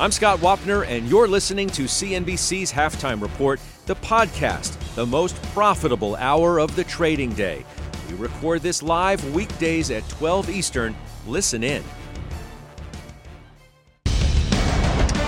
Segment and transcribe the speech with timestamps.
[0.00, 6.14] I'm Scott Wapner, and you're listening to CNBC's Halftime Report, the podcast, the most profitable
[6.14, 7.64] hour of the trading day.
[8.08, 10.94] We record this live weekdays at 12 Eastern.
[11.26, 11.82] Listen in.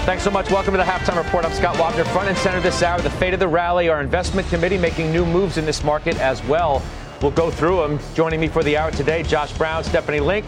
[0.06, 0.48] Thanks so much.
[0.52, 1.44] Welcome to the Halftime Report.
[1.44, 2.06] I'm Scott Wapner.
[2.12, 3.88] Front and center this hour, the fate of the rally.
[3.88, 6.80] Our investment committee making new moves in this market as well.
[7.20, 7.98] We'll go through them.
[8.14, 10.46] Joining me for the hour today, Josh Brown, Stephanie Link,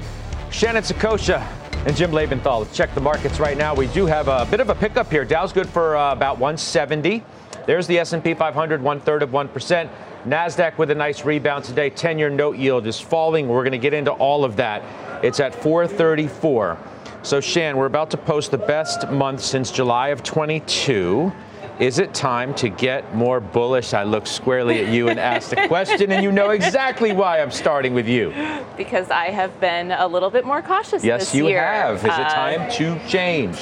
[0.53, 1.45] Shannon Saccocia,
[1.85, 2.61] and Jim Lebenthal.
[2.61, 3.75] Let's check the markets right now.
[3.75, 5.25] We do have a bit of a pickup here.
[5.25, 7.25] Dow's good for uh, about 170.
[7.67, 9.91] There's the S&P 500, one third of one percent.
[10.25, 11.91] Nasdaq with a nice rebound today.
[11.91, 13.49] 10-year note yield is falling.
[13.49, 15.25] We're going to get into all of that.
[15.25, 16.79] It's at 434.
[17.25, 21.33] So Shan, we're about to post the best month since July of 22.
[21.79, 23.95] Is it time to get more bullish?
[23.95, 27.51] I look squarely at you and ask the question, and you know exactly why I'm
[27.51, 28.33] starting with you.
[28.77, 31.63] Because I have been a little bit more cautious yes, this you year.
[31.63, 31.97] have.
[31.97, 33.57] Is it Uh, time to change?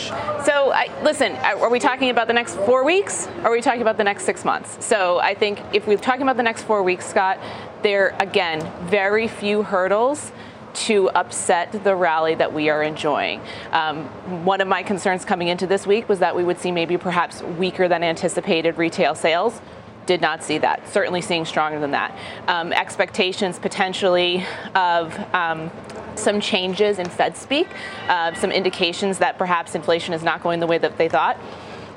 [0.44, 3.28] So, I, listen, are we talking about the next four weeks?
[3.42, 4.84] Or are we talking about the next six months?
[4.84, 7.38] So, I think if we're talking about the next four weeks, Scott,
[7.82, 10.32] there, again, very few hurdles
[10.72, 13.40] to upset the rally that we are enjoying.
[13.72, 14.04] Um,
[14.44, 17.42] one of my concerns coming into this week was that we would see maybe perhaps
[17.42, 19.60] weaker than anticipated retail sales.
[20.06, 20.88] Did not see that.
[20.88, 22.16] Certainly seeing stronger than that.
[22.48, 25.70] Um, expectations potentially of um,
[26.16, 27.68] some changes in Fed speak,
[28.08, 31.38] uh, some indications that perhaps inflation is not going the way that they thought.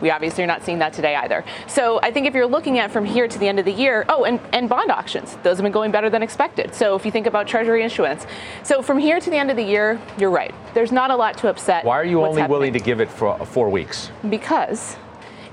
[0.04, 1.46] We obviously are not seeing that today either.
[1.66, 4.04] So I think if you're looking at from here to the end of the year,
[4.10, 6.76] oh, and, and bond auctions, those have been going better than expected.
[6.76, 8.28] So if you think about Treasury issuance,
[8.64, 10.54] so from here to the end of the year, you're right.
[10.74, 11.86] There's not a lot to upset.
[11.86, 12.52] Why are you only happening.
[12.52, 14.12] willing to give it for uh, four weeks?
[14.30, 14.98] Because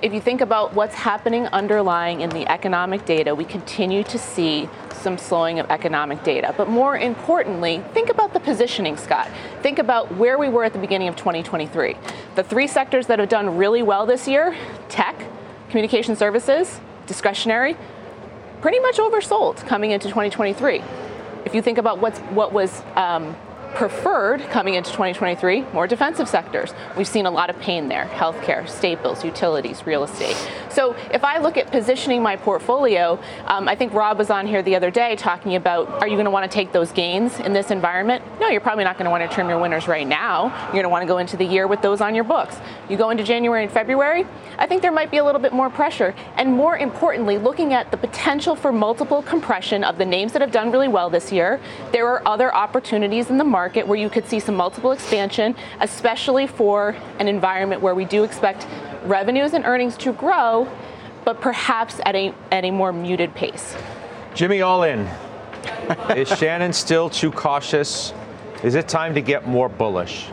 [0.03, 4.69] if you think about what's happening underlying in the economic data, we continue to see
[4.93, 6.55] some slowing of economic data.
[6.57, 9.29] But more importantly, think about the positioning, Scott.
[9.63, 11.97] Think about where we were at the beginning of 2023.
[12.35, 14.57] The three sectors that have done really well this year
[14.89, 15.17] tech,
[15.69, 17.77] communication services, discretionary
[18.61, 20.83] pretty much oversold coming into 2023.
[21.45, 23.35] If you think about what's, what was um,
[23.75, 26.75] preferred coming into 2023, more defensive sectors.
[26.97, 30.37] We've seen a lot of pain there healthcare, staples, utilities, real estate.
[30.71, 34.63] So if I look at positioning my portfolio, um, I think Rob was on here
[34.63, 37.53] the other day talking about are you going to want to take those gains in
[37.53, 38.25] this environment?
[38.41, 40.47] No, you're probably not going to want to trim your winners right now.
[40.67, 42.57] You're going to want to go into the year with those on your books.
[42.89, 44.27] You go into January and February,
[44.59, 46.15] I think there might be a little bit more pressure.
[46.37, 50.53] And more importantly, looking at the potential for multiple compression of the names that have
[50.53, 51.61] done really well this year,
[51.93, 56.47] there are other opportunities in the market where you could see some multiple expansion, especially
[56.47, 58.67] for an environment where we do expect
[59.05, 60.69] revenues and earnings to grow,
[61.25, 63.77] but perhaps at a, at a more muted pace.
[64.35, 65.09] Jimmy, all in.
[66.17, 68.13] Is Shannon still too cautious?
[68.63, 70.29] Is it time to get more bullish?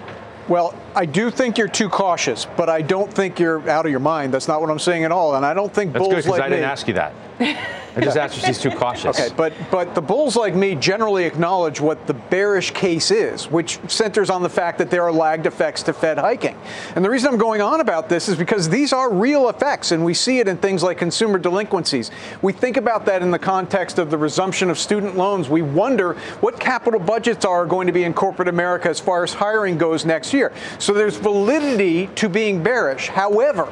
[0.47, 3.99] Well, I do think you're too cautious, but I don't think you're out of your
[3.99, 4.33] mind.
[4.33, 5.35] That's not what I'm saying at all.
[5.35, 7.13] And I don't think That's bulls good because like I didn't ask you that.
[7.39, 9.19] I just asked if she's too cautious.
[9.19, 13.79] Okay, but but the bulls like me generally acknowledge what the bearish case is, which
[13.87, 16.55] centers on the fact that there are lagged effects to Fed hiking.
[16.95, 20.05] And the reason I'm going on about this is because these are real effects, and
[20.05, 22.11] we see it in things like consumer delinquencies.
[22.43, 25.49] We think about that in the context of the resumption of student loans.
[25.49, 29.33] We wonder what capital budgets are going to be in corporate America as far as
[29.33, 30.53] hiring goes next year.
[30.77, 33.07] So there's validity to being bearish.
[33.07, 33.71] However,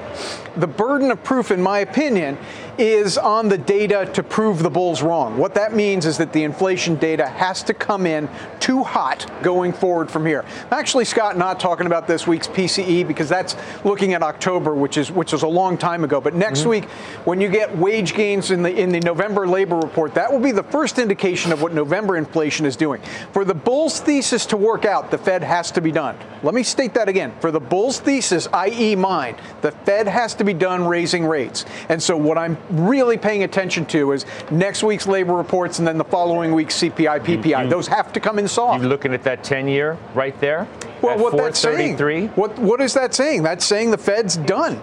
[0.57, 2.37] the burden of proof, in my opinion,
[2.77, 5.37] is on the data to prove the bulls wrong.
[5.37, 9.73] What that means is that the inflation data has to come in too hot going
[9.73, 10.45] forward from here.
[10.71, 15.11] Actually, Scott, not talking about this week's PCE because that's looking at October, which is
[15.11, 16.19] which was a long time ago.
[16.19, 16.69] But next Mm-hmm.
[16.69, 16.85] week,
[17.25, 20.51] when you get wage gains in the in the November labor report, that will be
[20.51, 23.01] the first indication of what November inflation is doing.
[23.33, 26.17] For the bulls thesis to work out, the Fed has to be done.
[26.43, 27.33] Let me state that again.
[27.39, 31.65] For the bulls thesis, i.e., mine, the Fed has to be done raising rates.
[31.89, 35.97] And so what I'm really paying attention to is next week's labor reports and then
[35.97, 37.69] the following week's CPI, PPI.
[37.69, 38.81] Those have to come in soft.
[38.81, 40.67] You're looking at that 10 year right there?
[41.01, 41.97] Well, at what that's saying?
[41.97, 42.27] 433?
[42.41, 43.43] What what is that saying?
[43.43, 44.81] That's saying the Fed's done.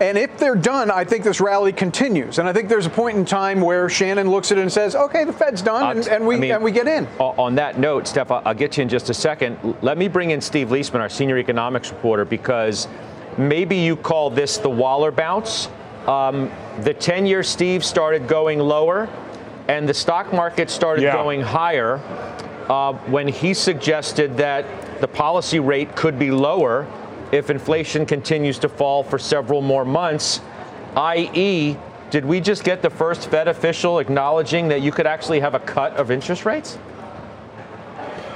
[0.00, 2.38] And if they're done, I think this rally continues.
[2.38, 4.94] And I think there's a point in time where Shannon looks at it and says,
[4.94, 7.06] "Okay, the Fed's done," and, and we I mean, and we get in.
[7.18, 9.58] On that note, Steph, I'll I'll get you in just a second.
[9.82, 12.86] Let me bring in Steve Liesman, our senior economics reporter, because
[13.36, 15.68] maybe you call this the Waller bounce.
[16.08, 16.50] Um,
[16.80, 19.10] the 10 year Steve started going lower,
[19.68, 21.12] and the stock market started yeah.
[21.12, 22.00] going higher
[22.70, 26.90] uh, when he suggested that the policy rate could be lower
[27.30, 30.40] if inflation continues to fall for several more months,
[30.96, 31.76] i.e.,
[32.10, 35.60] did we just get the first Fed official acknowledging that you could actually have a
[35.60, 36.78] cut of interest rates?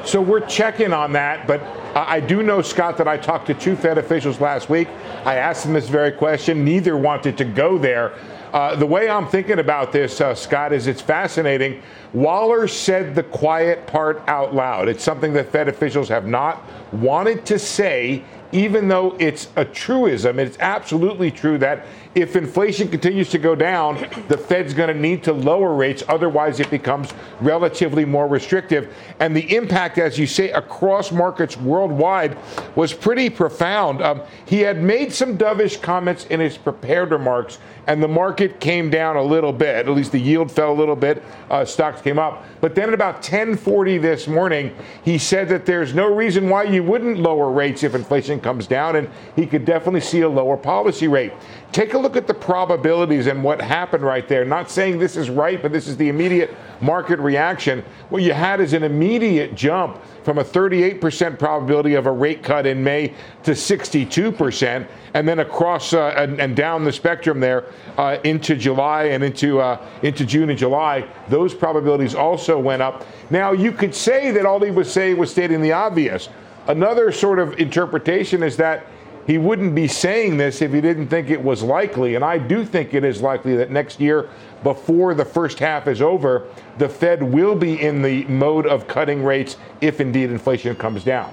[0.05, 1.63] So we're checking on that, but
[1.95, 4.89] I do know, Scott, that I talked to two Fed officials last week.
[5.25, 6.65] I asked them this very question.
[6.65, 8.15] Neither wanted to go there.
[8.53, 11.83] Uh, the way I'm thinking about this, uh, Scott, is it's fascinating.
[12.13, 14.89] Waller said the quiet part out loud.
[14.89, 16.63] It's something that Fed officials have not
[16.93, 23.31] wanted to say even though it's a truism, it's absolutely true that if inflation continues
[23.31, 26.03] to go down, the Fed's going to need to lower rates.
[26.09, 28.95] Otherwise, it becomes relatively more restrictive.
[29.19, 32.37] And the impact, as you say, across markets worldwide
[32.77, 34.03] was pretty profound.
[34.03, 38.91] Um, he had made some dovish comments in his prepared remarks, and the market came
[38.91, 39.87] down a little bit.
[39.87, 41.23] At least the yield fell a little bit.
[41.51, 42.45] Uh, stocks came up.
[42.61, 46.83] But then at about 1040 this morning, he said that there's no reason why you
[46.83, 51.09] wouldn't lower rates if inflation comes down, and he could definitely see a lower policy
[51.09, 51.33] rate.
[51.73, 54.45] Take a look at the probabilities and what happened right there.
[54.45, 57.83] Not saying this is right, but this is the immediate market reaction.
[58.11, 62.67] What you had is an immediate jump from a 38% probability of a rate cut
[62.67, 63.15] in May
[63.45, 67.65] to 62%, and then across uh, and, and, down the spectrum there
[67.97, 73.07] uh, into July and into uh, into June and July, those probabilities also went up.
[73.31, 76.29] Now you could say that all he was saying was stating the obvious.
[76.69, 78.87] Another sort of interpretation is that
[79.27, 82.17] he wouldn't be saying this if he didn't think it was likely.
[82.17, 84.29] And I do think it is likely that next year,
[84.63, 86.47] before the first half is over,
[86.79, 91.33] the Fed will be in the mode of cutting rates if indeed inflation comes down.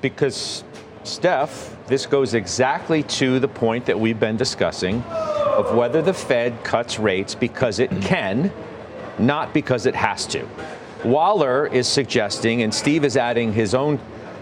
[0.00, 0.64] Because,
[1.04, 6.62] Steph, this goes exactly to the point that we've been discussing of whether the Fed
[6.64, 8.50] cuts rates because it can,
[9.18, 10.46] not because it has to.
[11.04, 14.00] Waller is suggesting, and Steve is adding his own,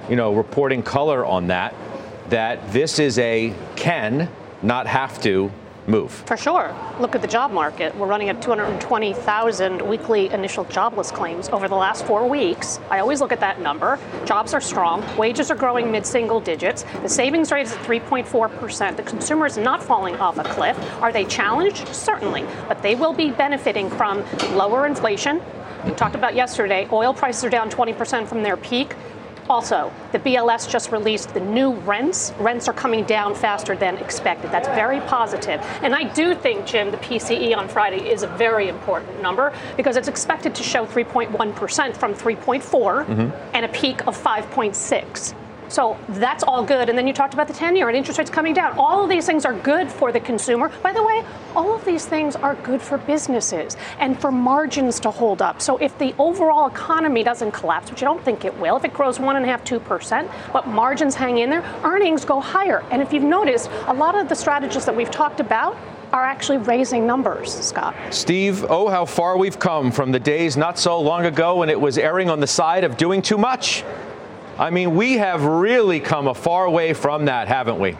[0.08, 1.74] you know, reporting color on that
[2.30, 4.28] that this is a can,
[4.62, 5.50] not have to
[5.88, 6.10] move.
[6.10, 6.74] For sure.
[6.98, 7.96] Look at the job market.
[7.96, 12.80] We're running at 220,000 weekly initial jobless claims over the last four weeks.
[12.90, 13.98] I always look at that number.
[14.24, 15.04] Jobs are strong.
[15.16, 16.84] Wages are growing mid single digits.
[17.02, 18.96] The savings rate is at 3.4%.
[18.96, 20.76] The consumer is not falling off a cliff.
[21.00, 21.88] Are they challenged?
[21.94, 22.44] Certainly.
[22.68, 24.24] But they will be benefiting from
[24.56, 25.40] lower inflation.
[25.84, 28.94] We talked about yesterday, oil prices are down 20% from their peak.
[29.48, 32.32] Also, the BLS just released the new rents.
[32.38, 34.50] Rents are coming down faster than expected.
[34.50, 35.60] That's very positive.
[35.82, 39.96] And I do think, Jim, the PCE on Friday is a very important number because
[39.96, 42.62] it's expected to show 3.1% from 3.4
[43.06, 43.54] mm-hmm.
[43.54, 45.34] and a peak of 5.6.
[45.68, 46.88] So that's all good.
[46.88, 48.78] And then you talked about the 10 year and interest rates coming down.
[48.78, 50.70] All of these things are good for the consumer.
[50.82, 51.24] By the way,
[51.54, 55.60] all of these things are good for businesses and for margins to hold up.
[55.60, 58.92] So if the overall economy doesn't collapse, which I don't think it will, if it
[58.92, 62.84] grows one and a half, two percent, but margins hang in there, earnings go higher.
[62.90, 65.76] And if you've noticed, a lot of the strategies that we've talked about
[66.12, 67.94] are actually raising numbers, Scott.
[68.10, 71.80] Steve, oh, how far we've come from the days not so long ago when it
[71.80, 73.84] was erring on the side of doing too much.
[74.58, 77.96] I mean, we have really come a far way from that, haven't we?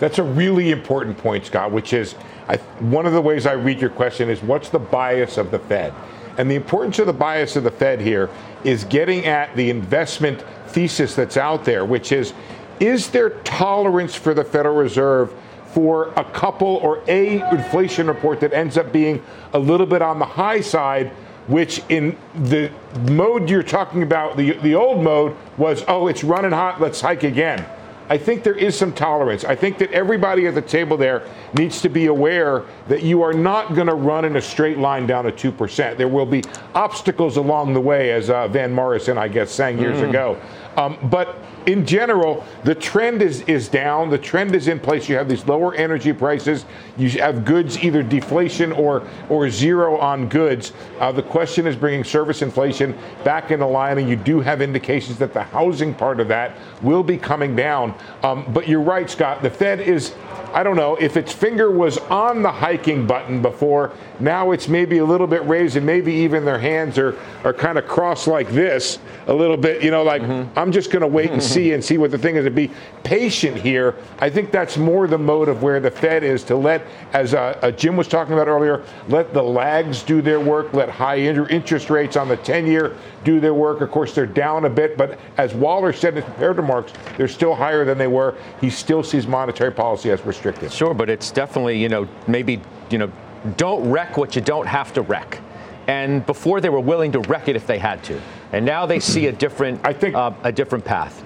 [0.00, 2.16] That's a really important point, Scott, which is
[2.48, 5.58] I, one of the ways I read your question is what's the bias of the
[5.58, 5.94] Fed?
[6.38, 8.30] And the importance of the bias of the Fed here
[8.64, 12.32] is getting at the investment thesis that's out there, which is
[12.80, 15.32] is there tolerance for the Federal Reserve
[15.66, 20.18] for a couple or a inflation report that ends up being a little bit on
[20.18, 21.12] the high side
[21.50, 22.70] which in the
[23.10, 27.24] mode you're talking about, the, the old mode was, oh, it's running hot, let's hike
[27.24, 27.66] again.
[28.10, 29.44] I think there is some tolerance.
[29.44, 31.22] I think that everybody at the table there
[31.54, 35.06] needs to be aware that you are not going to run in a straight line
[35.06, 35.96] down to 2%.
[35.96, 36.42] There will be
[36.74, 40.08] obstacles along the way, as uh, Van Morrison, I guess, sang years mm.
[40.08, 40.40] ago.
[40.80, 44.08] Um, but in general, the trend is, is down.
[44.08, 45.10] The trend is in place.
[45.10, 46.64] You have these lower energy prices.
[46.96, 50.72] You have goods either deflation or, or zero on goods.
[50.98, 55.18] Uh, the question is bringing service inflation back into line, and you do have indications
[55.18, 57.94] that the housing part of that will be coming down.
[58.22, 59.42] Um, but you're right, Scott.
[59.42, 60.14] The Fed is
[60.52, 64.98] I don't know, if its finger was on the hiking button before, now it's maybe
[64.98, 68.48] a little bit raised and maybe even their hands are, are kind of crossed like
[68.50, 70.58] this a little bit, you know, like mm-hmm.
[70.58, 72.70] I'm just going to wait and see and see what the thing is to be
[73.04, 73.94] patient here.
[74.18, 77.58] I think that's more the mode of where the Fed is to let, as uh,
[77.62, 81.90] uh, Jim was talking about earlier, let the lags do their work, let high interest
[81.90, 83.80] rates on the 10 year do their work.
[83.80, 87.28] Of course, they're down a bit, but as Waller said in his prepared remarks, they're
[87.28, 88.34] still higher than they were.
[88.60, 90.72] He still sees monetary policy as restrictive.
[90.72, 92.60] Sure, but it's definitely, you know, maybe,
[92.90, 93.10] you know,
[93.56, 95.40] don't wreck what you don't have to wreck.
[95.86, 98.20] And before they were willing to wreck it if they had to,
[98.52, 101.24] and now they see a different, I think, uh, a different path.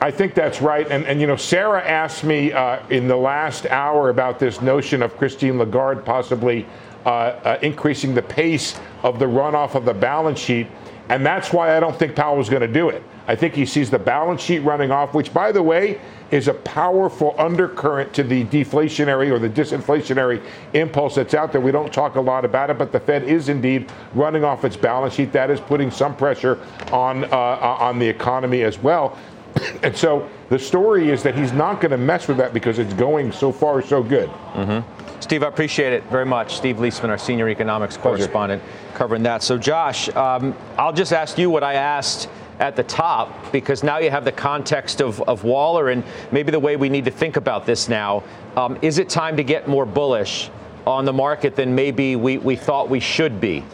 [0.00, 0.86] I think that's right.
[0.90, 5.02] And, and you know, Sarah asked me uh, in the last hour about this notion
[5.02, 6.66] of Christine Lagarde possibly
[7.06, 10.66] uh, uh, increasing the pace of the runoff of the balance sheet.
[11.08, 13.02] And that's why I don't think Powell is going to do it.
[13.26, 16.00] I think he sees the balance sheet running off, which, by the way,
[16.34, 21.60] is a powerful undercurrent to the deflationary or the disinflationary impulse that's out there.
[21.60, 24.76] We don't talk a lot about it, but the Fed is indeed running off its
[24.76, 25.30] balance sheet.
[25.30, 26.58] That is putting some pressure
[26.90, 29.16] on uh, on the economy as well.
[29.84, 32.92] And so the story is that he's not going to mess with that because it's
[32.94, 34.28] going so far so good.
[34.28, 35.20] Mm-hmm.
[35.20, 36.56] Steve, I appreciate it very much.
[36.56, 38.62] Steve Liesman, our senior economics correspondent,
[38.94, 39.44] covering that.
[39.44, 42.28] So, Josh, um, I'll just ask you what I asked
[42.60, 46.60] at the top because now you have the context of, of Waller and maybe the
[46.60, 48.22] way we need to think about this now.
[48.56, 50.50] Um, is it time to get more bullish
[50.86, 53.64] on the market than maybe we, we thought we should be?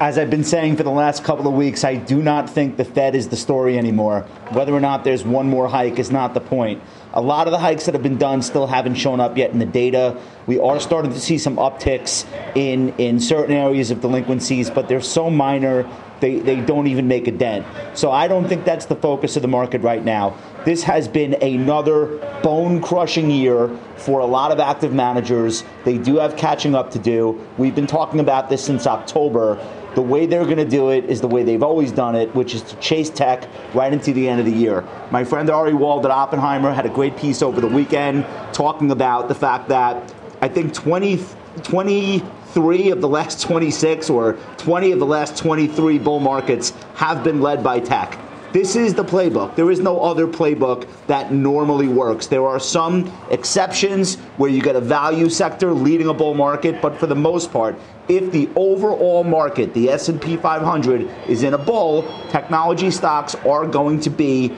[0.00, 2.84] As I've been saying for the last couple of weeks, I do not think the
[2.84, 4.20] Fed is the story anymore.
[4.52, 6.80] Whether or not there's one more hike is not the point.
[7.14, 9.58] A lot of the hikes that have been done still haven't shown up yet in
[9.58, 10.16] the data.
[10.46, 15.00] We are starting to see some upticks in, in certain areas of delinquencies, but they're
[15.00, 15.88] so minor
[16.20, 17.66] they, they don't even make a dent.
[17.94, 20.36] So I don't think that's the focus of the market right now.
[20.64, 25.64] This has been another bone crushing year for a lot of active managers.
[25.84, 27.44] They do have catching up to do.
[27.56, 29.58] We've been talking about this since October.
[29.94, 32.54] The way they're going to do it is the way they've always done it, which
[32.54, 34.84] is to chase tech right into the end of the year.
[35.10, 39.28] My friend Ari Wald at Oppenheimer had a great piece over the weekend talking about
[39.28, 41.24] the fact that I think 20,
[41.62, 42.22] 20
[42.52, 47.40] three of the last 26 or 20 of the last 23 bull markets have been
[47.40, 48.18] led by tech.
[48.50, 49.56] This is the playbook.
[49.56, 52.28] There is no other playbook that normally works.
[52.28, 56.96] There are some exceptions where you get a value sector leading a bull market, but
[56.96, 57.76] for the most part,
[58.08, 64.00] if the overall market, the S&P 500 is in a bull, technology stocks are going
[64.00, 64.48] to be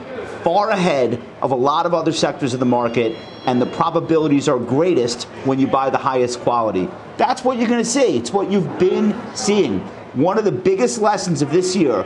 [0.41, 4.57] far ahead of a lot of other sectors of the market, and the probabilities are
[4.57, 6.87] greatest when you buy the highest quality.
[7.21, 8.17] That's what you're going to see.
[8.17, 9.81] It's what you've been seeing.
[10.15, 12.03] One of the biggest lessons of this year,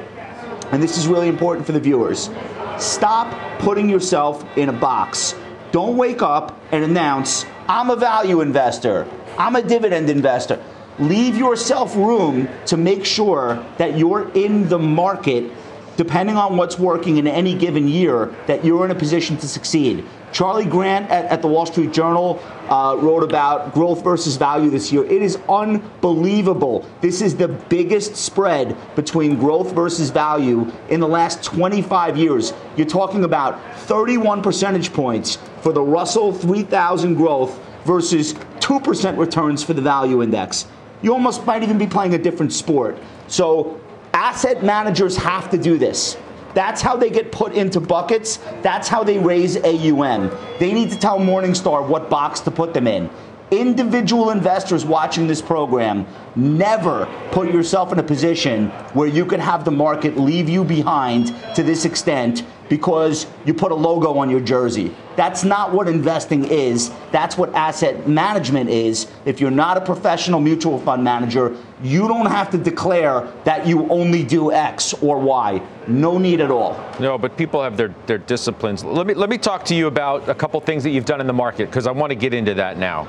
[0.73, 2.29] and this is really important for the viewers
[2.77, 5.33] stop putting yourself in a box.
[5.71, 9.07] Don't wake up and announce, I'm a value investor,
[9.37, 10.61] I'm a dividend investor.
[10.99, 15.49] Leave yourself room to make sure that you're in the market
[15.95, 20.03] depending on what's working in any given year, that you're in a position to succeed.
[20.35, 24.91] Charley Grant at, at the Wall Street Journal uh, wrote about growth versus value this
[24.91, 25.05] year.
[25.05, 26.85] It is unbelievable.
[26.99, 32.51] This is the biggest spread between growth versus value in the last 25 years.
[32.75, 39.73] You're talking about 31 percentage points for the Russell 3000 growth versus 2% returns for
[39.73, 40.67] the value index.
[41.01, 42.97] You almost might even be playing a different sport.
[43.27, 43.79] So
[44.13, 46.17] Asset managers have to do this.
[46.55, 48.37] That's how they get put into buckets.
[48.63, 50.31] That's how they raise AUM.
[50.57, 53.09] They need to tell Morningstar what box to put them in.
[53.51, 59.65] Individual investors watching this program, never put yourself in a position where you can have
[59.65, 64.39] the market leave you behind to this extent because you put a logo on your
[64.39, 64.93] jersey.
[65.15, 66.91] That's not what investing is.
[67.11, 69.07] That's what asset management is.
[69.25, 73.87] If you're not a professional mutual fund manager, you don't have to declare that you
[73.89, 75.61] only do X or Y.
[75.87, 76.79] No need at all.
[76.99, 78.83] No, but people have their, their disciplines.
[78.83, 81.27] Let me, let me talk to you about a couple things that you've done in
[81.27, 83.07] the market because I want to get into that now.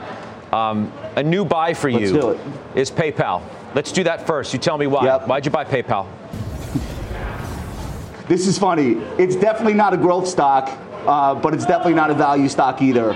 [0.53, 2.39] Um, a new buy for you
[2.75, 3.43] is PayPal.
[3.75, 4.53] Let's do that first.
[4.53, 5.05] You tell me why.
[5.05, 5.27] Yep.
[5.27, 6.07] Why'd you buy PayPal?
[8.29, 8.95] This is funny.
[9.19, 10.69] It's definitely not a growth stock,
[11.07, 13.13] uh, but it's definitely not a value stock either.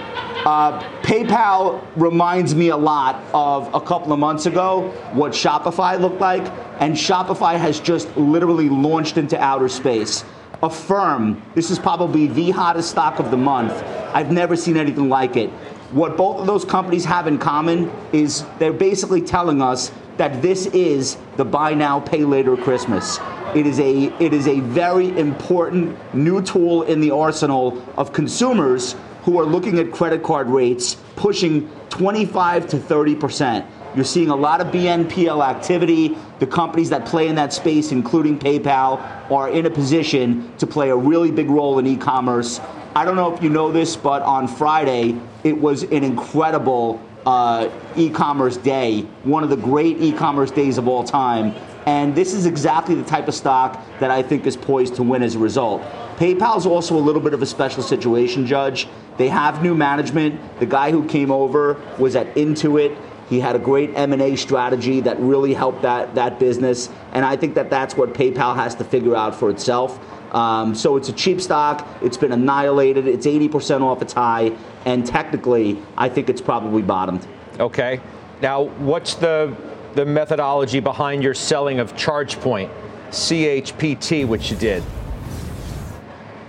[0.47, 6.21] Uh, PayPal reminds me a lot of a couple of months ago what Shopify looked
[6.21, 6.45] like,
[6.79, 10.25] and Shopify has just literally launched into outer space.
[10.63, 13.73] Affirm, this is probably the hottest stock of the month.
[14.15, 15.51] I've never seen anything like it.
[15.91, 19.91] What both of those companies have in common is they're basically telling us
[20.21, 23.19] that this is the buy now, pay later Christmas.
[23.55, 28.97] It is a it is a very important new tool in the arsenal of consumers
[29.23, 33.67] who are looking at credit card rates pushing 25 to 30 percent.
[33.97, 36.19] You're seeing a lot of BNPL activity.
[36.39, 39.01] The companies that play in that space, including PayPal,
[39.31, 42.61] are in a position to play a really big role in e commerce.
[42.95, 47.69] I don't know if you know this, but on Friday, it was an incredible uh,
[47.97, 51.55] e commerce day, one of the great e commerce days of all time.
[51.87, 55.23] And this is exactly the type of stock that I think is poised to win
[55.23, 55.83] as a result.
[56.17, 58.87] PayPal is also a little bit of a special situation, Judge.
[59.17, 60.39] They have new management.
[60.61, 62.97] The guy who came over was at Intuit.
[63.31, 66.91] He had a great M&A strategy that really helped that, that business.
[67.13, 69.99] And I think that that's what PayPal has to figure out for itself.
[70.35, 71.87] Um, so it's a cheap stock.
[72.03, 73.07] It's been annihilated.
[73.07, 74.57] It's 80% off its high.
[74.85, 77.27] And technically, I think it's probably bottomed.
[77.59, 78.01] Okay.
[78.41, 79.55] Now, what's the,
[79.95, 82.71] the methodology behind your selling of ChargePoint,
[83.11, 84.83] CHPT, which you did?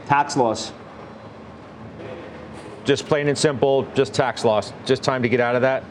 [0.07, 0.71] Tax loss.
[2.83, 4.73] Just plain and simple, just tax loss.
[4.85, 5.83] Just time to get out of that?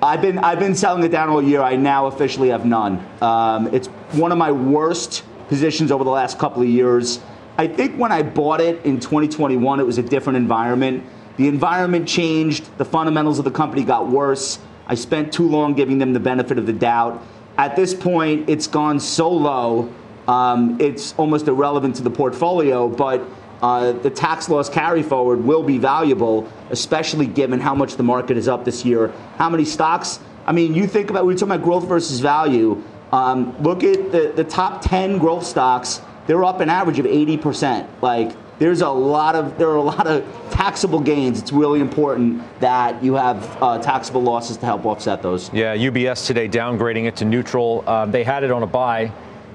[0.00, 1.60] I've been I've been selling it down all year.
[1.60, 3.04] I now officially have none.
[3.20, 7.18] Um, it's one of my worst positions over the last couple of years.
[7.60, 11.04] I think when I bought it in 2021, it was a different environment.
[11.38, 12.70] The environment changed.
[12.78, 14.60] The fundamentals of the company got worse.
[14.86, 17.20] I spent too long giving them the benefit of the doubt.
[17.58, 19.92] At this point, it's gone so low,
[20.28, 22.88] um, it's almost irrelevant to the portfolio.
[22.88, 23.22] But
[23.60, 28.36] uh, the tax loss carry forward will be valuable, especially given how much the market
[28.36, 29.12] is up this year.
[29.36, 30.20] How many stocks?
[30.46, 32.80] I mean, you think about, we are talking about growth versus value.
[33.10, 37.88] Um, look at the, the top 10 growth stocks, they're up an average of 80%.
[38.02, 41.40] Like, there's a lot of there are a lot of taxable gains.
[41.40, 45.52] It's really important that you have uh, taxable losses to help offset those.
[45.52, 47.84] Yeah, UBS today downgrading it to neutral.
[47.86, 49.12] Uh, they had it on a buy,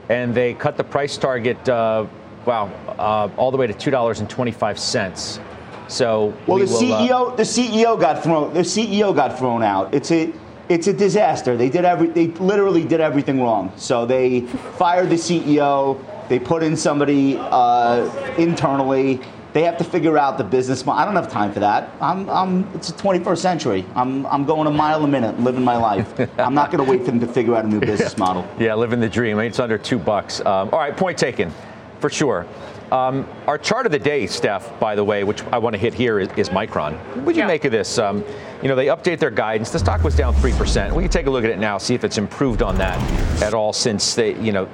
[0.10, 1.68] and they cut the price target.
[1.68, 2.08] Uh,
[2.46, 5.42] wow, uh, all the way to two dollars and twenty-five cents.
[5.90, 9.64] So well, we the will, uh, CEO the CEO got thrown the CEO got thrown
[9.64, 9.94] out.
[9.94, 10.32] It's a
[10.70, 11.58] it's a disaster.
[11.58, 13.74] They did every they literally did everything wrong.
[13.76, 14.42] So they
[14.78, 16.02] fired the CEO.
[16.30, 19.20] They put in somebody uh, internally.
[19.54, 21.00] They have to figure out the business model.
[21.00, 21.92] I don't have time for that.
[22.02, 23.86] I'm, I'm, it's the 21st century.
[23.94, 26.12] I'm, I'm going a mile a minute, living my life.
[26.40, 28.48] I'm not going to wait for them to figure out a new business model.
[28.60, 29.38] Yeah, living the dream.
[29.40, 30.40] It's under two bucks.
[30.40, 31.52] Um, all right, point taken,
[32.00, 32.48] for sure.
[32.92, 35.94] Um, our chart of the day, Steph, by the way, which I want to hit
[35.94, 36.94] here, is, is Micron.
[37.16, 37.48] What would you Yeah.
[37.48, 38.00] make of this?
[38.00, 38.24] Um,
[38.64, 39.70] you know, they update their guidance.
[39.72, 40.94] The stock was down 3%.
[40.94, 42.98] We can take a look at it now, see if it's improved on that
[43.44, 44.68] at all since they, you know,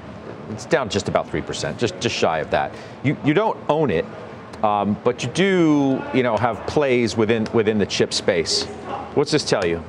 [0.49, 2.73] it's down just about 3%, just, just shy of that.
[3.03, 4.05] You, you don't own it,
[4.63, 8.65] um, but you do, you know, have plays within, within the chip space.
[9.15, 9.83] What's this tell you?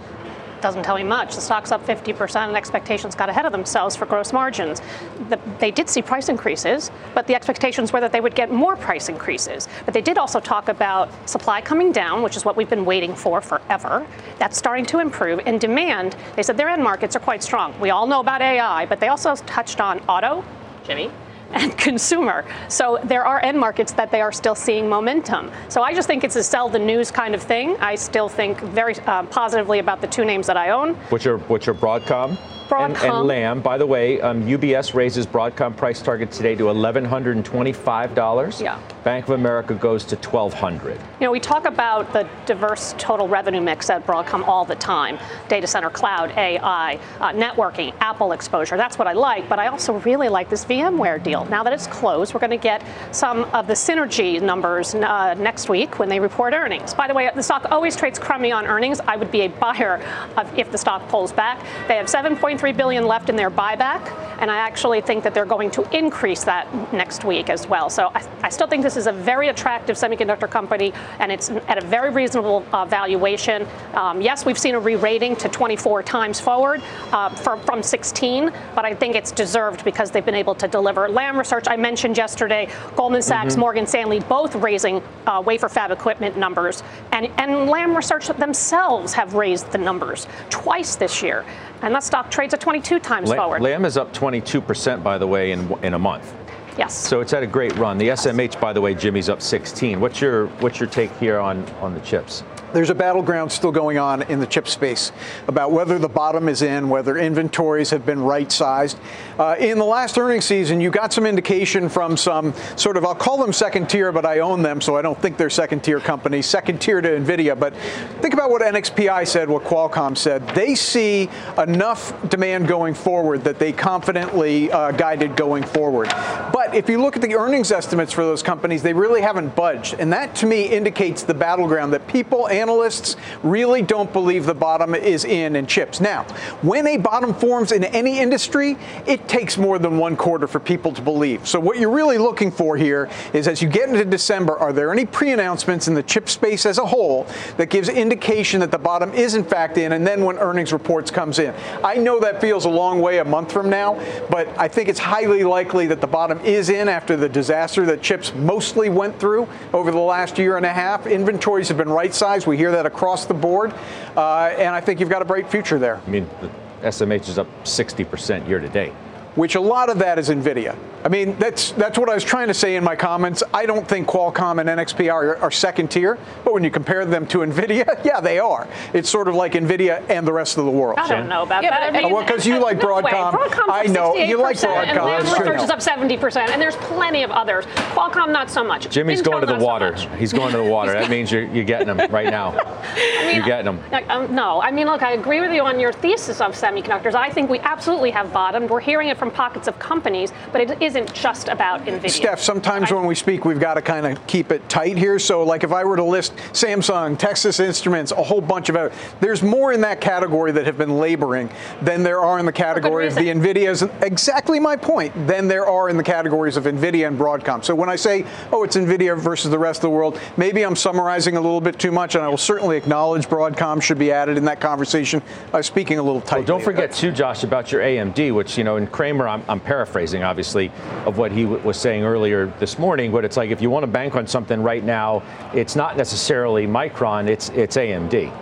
[0.62, 1.34] Doesn't tell me much.
[1.34, 4.80] The stock's up 50% and expectations got ahead of themselves for gross margins.
[5.28, 8.76] The, they did see price increases, but the expectations were that they would get more
[8.76, 9.68] price increases.
[9.84, 13.14] But they did also talk about supply coming down, which is what we've been waiting
[13.14, 14.06] for forever.
[14.38, 15.40] That's starting to improve.
[15.46, 17.78] And demand, they said their end markets are quite strong.
[17.80, 20.44] We all know about AI, but they also touched on auto,
[20.84, 21.10] Jimmy,
[21.52, 22.44] and consumer.
[22.68, 25.50] So there are end markets that they are still seeing momentum.
[25.68, 27.76] So I just think it's a sell the news kind of thing.
[27.80, 30.94] I still think very uh, positively about the two names that I own.
[31.10, 32.38] Which are which are Broadcom,
[32.72, 33.60] And, and Lam.
[33.60, 38.14] By the way, um, UBS raises Broadcom price target today to eleven hundred and twenty-five
[38.14, 38.60] dollars.
[38.60, 38.80] Yeah.
[39.04, 40.94] Bank of America goes to twelve hundred.
[41.20, 45.18] You know, we talk about the diverse total revenue mix at Broadcom all the time
[45.48, 48.76] data center, cloud, AI, uh, networking, Apple exposure.
[48.76, 51.44] That's what I like, but I also really like this VMware deal.
[51.46, 55.68] Now that it's closed, we're going to get some of the synergy numbers uh, next
[55.68, 56.94] week when they report earnings.
[56.94, 59.00] By the way, the stock always trades crummy on earnings.
[59.00, 60.02] I would be a buyer
[60.36, 61.58] of if the stock pulls back.
[61.88, 65.70] They have 7.3 billion left in their buyback, and I actually think that they're going
[65.72, 67.90] to increase that next week as well.
[67.90, 71.82] So I, I still think this is a very attractive semiconductor company, and it's at
[71.82, 73.66] a very reasonable uh, valuation.
[73.94, 78.84] Um, yes, we've seen a re-rating to 24 times forward uh, for, from 16, but
[78.84, 81.08] I think it's deserved because they've been able to deliver.
[81.08, 86.36] Lam Research, I mentioned yesterday, Goldman Sachs, Morgan Stanley, both raising uh, wafer fab equipment
[86.36, 91.44] numbers, and, and Lam Research themselves have raised the numbers twice this year,
[91.82, 93.62] and that stock trades at 22 times forward.
[93.62, 96.32] Lam is up twenty-two percent, by the way, in in a month.
[96.78, 96.94] yes.
[96.94, 97.98] So it's had a great run.
[97.98, 100.00] The SMH, by the way, Jimmy's up sixteen.
[100.00, 102.42] What's your what's your take here on on the chips?
[102.72, 105.12] There's a battleground still going on in the chip space
[105.48, 108.98] about whether the bottom is in, whether inventories have been right sized.
[109.38, 113.14] Uh, in the last earnings season, you got some indication from some sort of, I'll
[113.14, 116.00] call them second tier, but I own them, so I don't think they're second tier
[116.00, 117.58] companies, second tier to NVIDIA.
[117.58, 117.74] But
[118.20, 120.46] think about what NXPI said, what Qualcomm said.
[120.50, 121.28] They see
[121.58, 126.08] enough demand going forward that they confidently uh, guided going forward.
[126.52, 129.94] But if you look at the earnings estimates for those companies, they really haven't budged.
[129.98, 134.94] And that to me indicates the battleground that people, analysts, really don't believe the bottom
[134.94, 136.00] is in in chips.
[136.00, 136.24] Now,
[136.62, 140.92] when a bottom forms in any industry, it takes more than one quarter for people
[140.92, 141.46] to believe.
[141.48, 144.92] So what you're really looking for here is as you get into December, are there
[144.92, 149.12] any pre-announcements in the chip space as a whole that gives indication that the bottom
[149.14, 151.54] is in fact in, and then when earnings reports comes in.
[151.84, 154.98] I know that feels a long way a month from now, but I think it's
[154.98, 159.48] highly likely that the bottom is in after the disaster that chips mostly went through
[159.72, 161.06] over the last year and a half.
[161.06, 162.46] Inventories have been right sized.
[162.50, 163.72] We hear that across the board.
[164.16, 166.00] Uh, and I think you've got a bright future there.
[166.04, 166.50] I mean, the
[166.88, 168.92] SMH is up 60% year to date
[169.34, 170.76] which a lot of that is NVIDIA.
[171.04, 173.42] I mean, that's that's what I was trying to say in my comments.
[173.54, 177.26] I don't think Qualcomm and NXP are, are, second tier, but when you compare them
[177.28, 178.68] to NVIDIA, yeah, they are.
[178.92, 180.98] It's sort of like NVIDIA and the rest of the world.
[180.98, 181.94] I don't know about yeah, that.
[181.94, 183.32] I mean, well, because you like Broadcom.
[183.32, 184.86] No I know you like Broadcom.
[184.86, 187.64] And Lam Research is up 70%, and there's plenty of others.
[187.94, 188.88] Qualcomm, not so much.
[188.90, 189.96] Jimmy's Intel, going to the water.
[189.96, 190.92] So He's going to the water.
[190.92, 192.50] that means you're, you're getting them right now.
[192.94, 194.10] I mean, you're getting them.
[194.10, 197.14] Um, no, I mean, look, I agree with you on your thesis of semiconductors.
[197.14, 198.68] I think we absolutely have bottomed.
[198.68, 202.10] We're hearing it from pockets of companies companies, but it isn't just about NVIDIA.
[202.10, 205.18] Steph, sometimes I, when we speak, we've got to kind of keep it tight here.
[205.18, 208.92] So, like if I were to list Samsung, Texas Instruments, a whole bunch of other,
[209.20, 211.48] there's more in that category that have been laboring
[211.80, 213.88] than there are in the category of the NVIDIAs.
[214.02, 215.12] Exactly my point.
[215.26, 217.64] Than there are in the categories of NVIDIA and Broadcom.
[217.64, 220.76] So when I say, oh, it's NVIDIA versus the rest of the world, maybe I'm
[220.76, 224.36] summarizing a little bit too much, and I will certainly acknowledge Broadcom should be added
[224.36, 225.22] in that conversation.
[225.52, 226.38] I was speaking a little tight.
[226.38, 229.60] Well, don't forget too, Josh, about your AMD, which you know in Cramer, I'm, I'm
[229.60, 230.70] paraphrasing paraphrasing, obviously,
[231.06, 233.12] of what he w- was saying earlier this morning.
[233.12, 235.22] But it's like if you want to bank on something right now,
[235.54, 238.32] it's not necessarily Micron, it's it's AMD.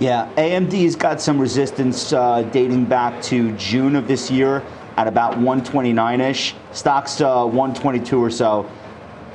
[0.00, 4.62] Yeah, AMD's got some resistance uh, dating back to June of this year
[4.96, 6.54] at about 129-ish.
[6.72, 8.68] Stock's uh, 122 or so.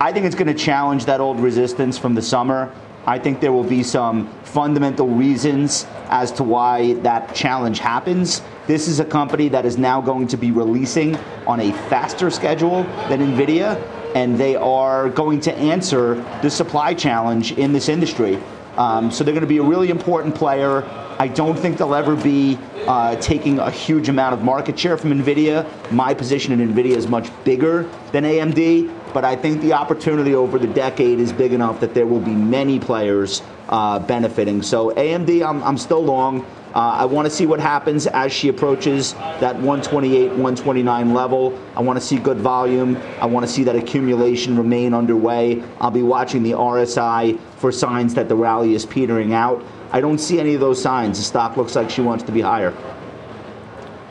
[0.01, 2.73] I think it's going to challenge that old resistance from the summer.
[3.05, 8.41] I think there will be some fundamental reasons as to why that challenge happens.
[8.69, 11.15] This is a company that is now going to be releasing
[11.47, 13.81] on a faster schedule than NVIDIA,
[14.13, 18.37] and they are going to answer the supply challenge in this industry.
[18.77, 20.83] Um, so they're going to be a really important player.
[21.17, 25.19] I don't think they'll ever be uh, taking a huge amount of market share from
[25.19, 25.65] NVIDIA.
[25.91, 30.59] My position in NVIDIA is much bigger than AMD, but I think the opportunity over
[30.59, 34.61] the decade is big enough that there will be many players uh, benefiting.
[34.61, 36.45] So AMD, I'm, I'm still long.
[36.75, 41.59] Uh, I want to see what happens as she approaches that 128, 129 level.
[41.75, 42.97] I want to see good volume.
[43.19, 45.63] I want to see that accumulation remain underway.
[45.79, 49.63] I'll be watching the RSI for signs that the rally is petering out.
[49.91, 51.17] I don't see any of those signs.
[51.17, 52.75] The stock looks like she wants to be higher.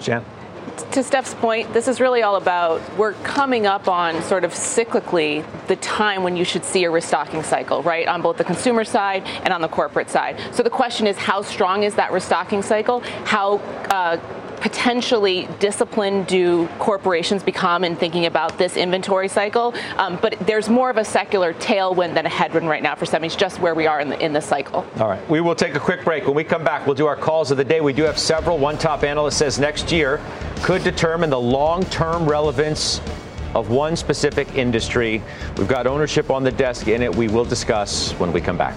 [0.00, 0.24] Jan?
[0.92, 5.44] To Steph's point, this is really all about we're coming up on sort of cyclically
[5.66, 8.06] the time when you should see a restocking cycle, right?
[8.06, 10.38] On both the consumer side and on the corporate side.
[10.54, 13.00] So the question is, how strong is that restocking cycle?
[13.24, 13.58] How
[13.90, 14.16] uh,
[14.68, 19.74] potentially disciplined do corporations become in thinking about this inventory cycle?
[19.96, 23.34] Um, but there's more of a secular tailwind than a headwind right now for semis,
[23.34, 24.86] just where we are in the, in the cycle.
[25.00, 25.26] All right.
[25.30, 26.26] We will take a quick break.
[26.26, 27.80] When we come back, we'll do our calls of the day.
[27.80, 28.58] We do have several.
[28.58, 30.20] One top analyst says next year
[30.62, 33.00] could determine the long term relevance
[33.54, 35.22] of one specific industry.
[35.56, 37.14] We've got ownership on the desk in it.
[37.16, 38.76] We will discuss when we come back.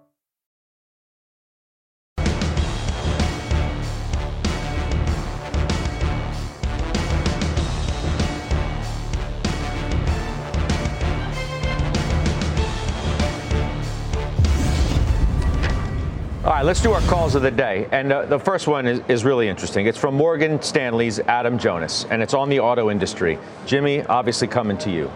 [16.61, 17.87] Right, let's do our calls of the day.
[17.91, 19.87] And uh, the first one is, is really interesting.
[19.87, 23.39] It's from Morgan Stanley's Adam Jonas, and it's on the auto industry.
[23.65, 25.11] Jimmy, obviously coming to you.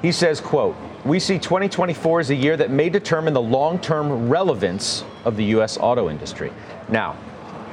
[0.00, 5.02] He says, quote, we see 2024 as a year that may determine the long-term relevance
[5.24, 5.76] of the U.S.
[5.76, 6.52] auto industry.
[6.88, 7.16] Now,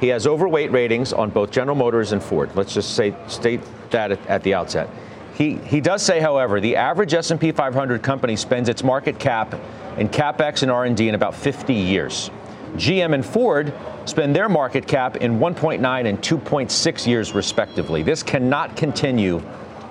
[0.00, 2.50] he has overweight ratings on both General Motors and Ford.
[2.56, 4.90] Let's just say state that at, at the outset.
[5.34, 9.54] He, he does say, however, the average S&P 500 company spends its market cap
[9.98, 12.30] in capex and R&D in about 50 years.
[12.74, 13.72] GM and Ford
[14.04, 18.02] spend their market cap in 1.9 and 2.6 years, respectively.
[18.02, 19.40] This cannot continue,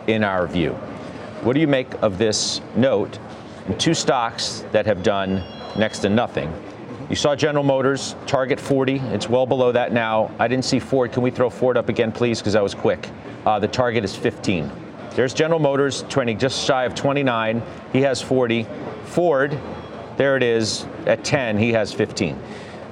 [0.07, 0.73] in our view.
[1.43, 3.19] What do you make of this note
[3.67, 5.43] in two stocks that have done
[5.77, 6.53] next to nothing?
[7.09, 8.97] You saw General Motors target 40.
[8.97, 10.31] It's well below that now.
[10.37, 11.13] I didn't see Ford.
[11.13, 12.39] Can we throw Ford up again, please?
[12.39, 13.09] Because that was quick.
[13.45, 14.69] Uh, the target is 15.
[15.15, 17.61] There's General Motors trending just shy of 29.
[17.93, 18.67] He has 40.
[19.05, 19.57] Ford,
[20.17, 21.57] there it is at 10.
[21.57, 22.37] He has 15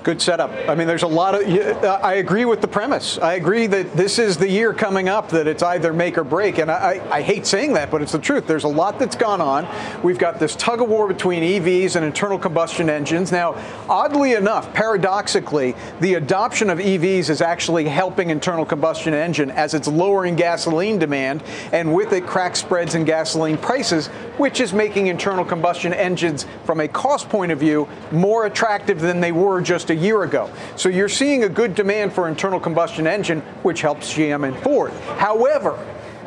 [0.03, 0.51] good setup.
[0.67, 1.41] I mean, there's a lot of.
[1.47, 3.17] Uh, I agree with the premise.
[3.19, 6.57] I agree that this is the year coming up that it's either make or break.
[6.57, 8.47] And I, I, hate saying that, but it's the truth.
[8.47, 9.67] There's a lot that's gone on.
[10.01, 13.31] We've got this tug of war between EVs and internal combustion engines.
[13.31, 13.55] Now,
[13.87, 19.87] oddly enough, paradoxically, the adoption of EVs is actually helping internal combustion engine as it's
[19.87, 25.45] lowering gasoline demand, and with it, crack spreads in gasoline prices, which is making internal
[25.45, 29.95] combustion engines, from a cost point of view, more attractive than they were just a
[29.95, 30.51] year ago.
[30.75, 34.91] So you're seeing a good demand for internal combustion engine, which helps GM and Ford.
[35.17, 35.77] However,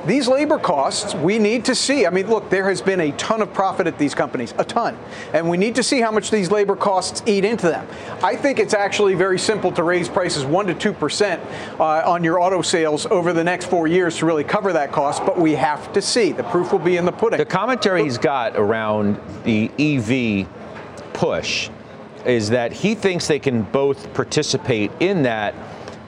[0.06, 2.06] these labor costs, we need to see.
[2.06, 4.98] I mean, look, there has been a ton of profit at these companies, a ton.
[5.32, 7.86] And we need to see how much these labor costs eat into them.
[8.22, 12.38] I think it's actually very simple to raise prices 1% to 2% uh, on your
[12.38, 15.90] auto sales over the next four years to really cover that cost, but we have
[15.94, 16.32] to see.
[16.32, 17.38] The proof will be in the pudding.
[17.38, 20.46] The commentary he's got around the EV
[21.14, 21.70] push
[22.26, 25.54] is that he thinks they can both participate in that.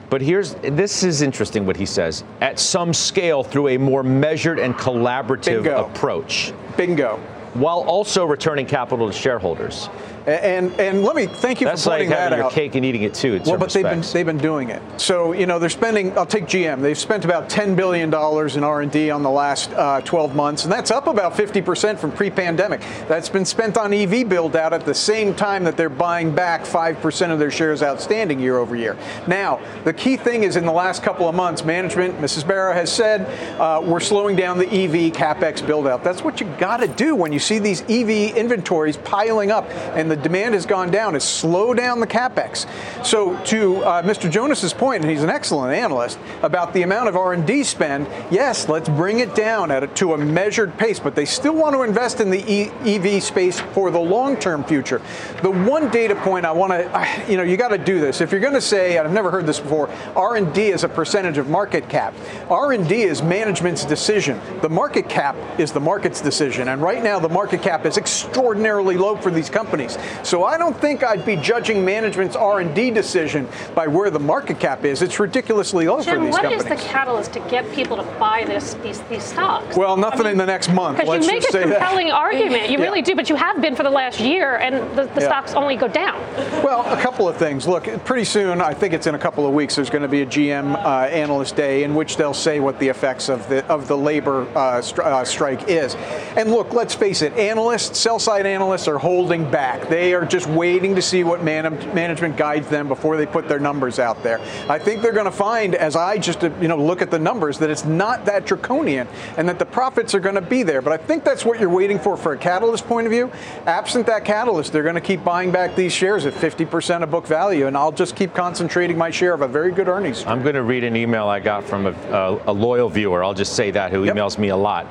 [0.09, 4.59] But here's this is interesting what he says at some scale through a more measured
[4.59, 5.85] and collaborative Bingo.
[5.85, 6.53] approach.
[6.77, 7.17] Bingo.
[7.53, 9.89] While also returning capital to shareholders.
[10.27, 12.51] And and let me thank you That's for pointing like that having out.
[12.51, 13.39] your cake and eating it too.
[13.45, 14.81] well, but they've been they've been doing it.
[14.99, 16.17] So you know they're spending.
[16.17, 16.81] I'll take GM.
[16.81, 20.35] They've spent about 10 billion dollars in R and D on the last uh, 12
[20.35, 22.81] months, and that's up about 50 percent from pre-pandemic.
[23.07, 26.65] That's been spent on EV build out at the same time that they're buying back
[26.65, 28.97] five percent of their shares outstanding year over year.
[29.27, 32.45] Now the key thing is in the last couple of months, management, Mrs.
[32.45, 33.21] Barra has said,
[33.61, 36.03] uh, we're slowing down the EV capex build out.
[36.03, 39.63] That's what you got to do when you see these EV inventories piling up
[39.95, 42.67] and the demand has gone down is slow down the capex.
[43.05, 44.29] So to uh, Mr.
[44.29, 48.07] Jonas's point, and he's an excellent analyst about the amount of R&D spend.
[48.31, 51.75] Yes, let's bring it down at a, to a measured pace, but they still want
[51.75, 55.01] to invest in the e- EV space for the long-term future.
[55.41, 58.21] The one data point I want to, you know, you got to do this.
[58.21, 61.37] If you're going to say, and I've never heard this before, R&D is a percentage
[61.37, 62.13] of market cap.
[62.49, 64.39] R&D is management's decision.
[64.61, 68.97] The market cap is the market's decision, and right now the market cap is extraordinarily
[68.97, 69.97] low for these companies.
[70.23, 74.85] So I don't think I'd be judging management's R&D decision by where the market cap
[74.85, 75.01] is.
[75.01, 76.83] It's ridiculously low Jim, for these what is companies.
[76.83, 79.75] the catalyst to get people to buy this these these stocks?
[79.77, 80.97] well, nothing in the next month.
[80.99, 81.77] Because you make a say that.
[81.79, 82.83] compelling argument, you Yeah.
[82.85, 85.27] really do, but you have been for the last year, and the, the Yeah.
[85.27, 86.19] stocks only go down.
[86.63, 87.67] Well, a couple of things.
[87.67, 90.21] Look, pretty soon, I think it's in a couple of weeks, there's going to be
[90.21, 93.87] a GM uh, analyst day in which they'll say what the effects of the of
[93.87, 95.95] the labor uh, stri- uh, strike is.
[96.35, 99.86] And look, let's face it, analysts, sell side analysts are holding back.
[99.89, 103.59] They are just waiting to see what man- management guides them before they put their
[103.59, 104.39] numbers out there.
[104.69, 107.57] I think they're going to find, as I just you know look at the numbers,
[107.59, 110.81] that it's not that draconian and that the profits are going to be there.
[110.81, 113.31] But I think that's what you're waiting for for a catalyst point of view.
[113.65, 117.25] Absent that catalyst, they're going to keep buying back these shares at 50% of book
[117.27, 120.25] value, and I'll just keep concentrating my share of a very good earnings.
[120.25, 123.23] I'm going to read an email I got from a, a, a loyal viewer.
[123.23, 124.15] I'll just say that who Yep.
[124.15, 124.87] emails me a lot.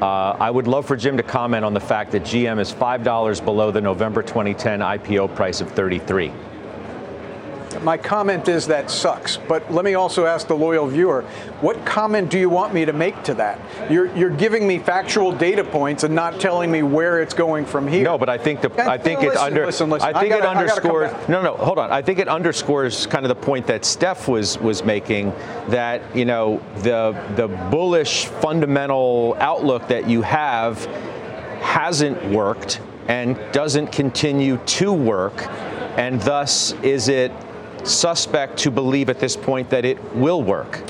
[0.00, 3.04] Uh, I would love for Jim to comment on the fact that GM is five
[3.04, 6.32] dollars below the November 2010 IPO price of 33.
[7.82, 9.36] My comment is that sucks.
[9.36, 11.22] But let me also ask the loyal viewer,
[11.60, 13.58] what comment do you want me to make to that?
[13.90, 17.88] You're, you're giving me factual data points and not telling me where it's going from
[17.88, 18.04] here.
[18.04, 20.14] No, but I think the Yeah, I think listen, it under listen, listen.
[20.14, 23.06] I think I gotta- it I underscores no no hold on I think it underscores
[23.06, 25.32] kind of the point that Steph was was making
[25.68, 30.84] that you know the the bullish fundamental outlook that you have
[31.60, 35.46] hasn't worked and doesn't continue to work
[35.96, 37.32] and thus is it
[37.86, 40.82] suspect to believe at this point that it will work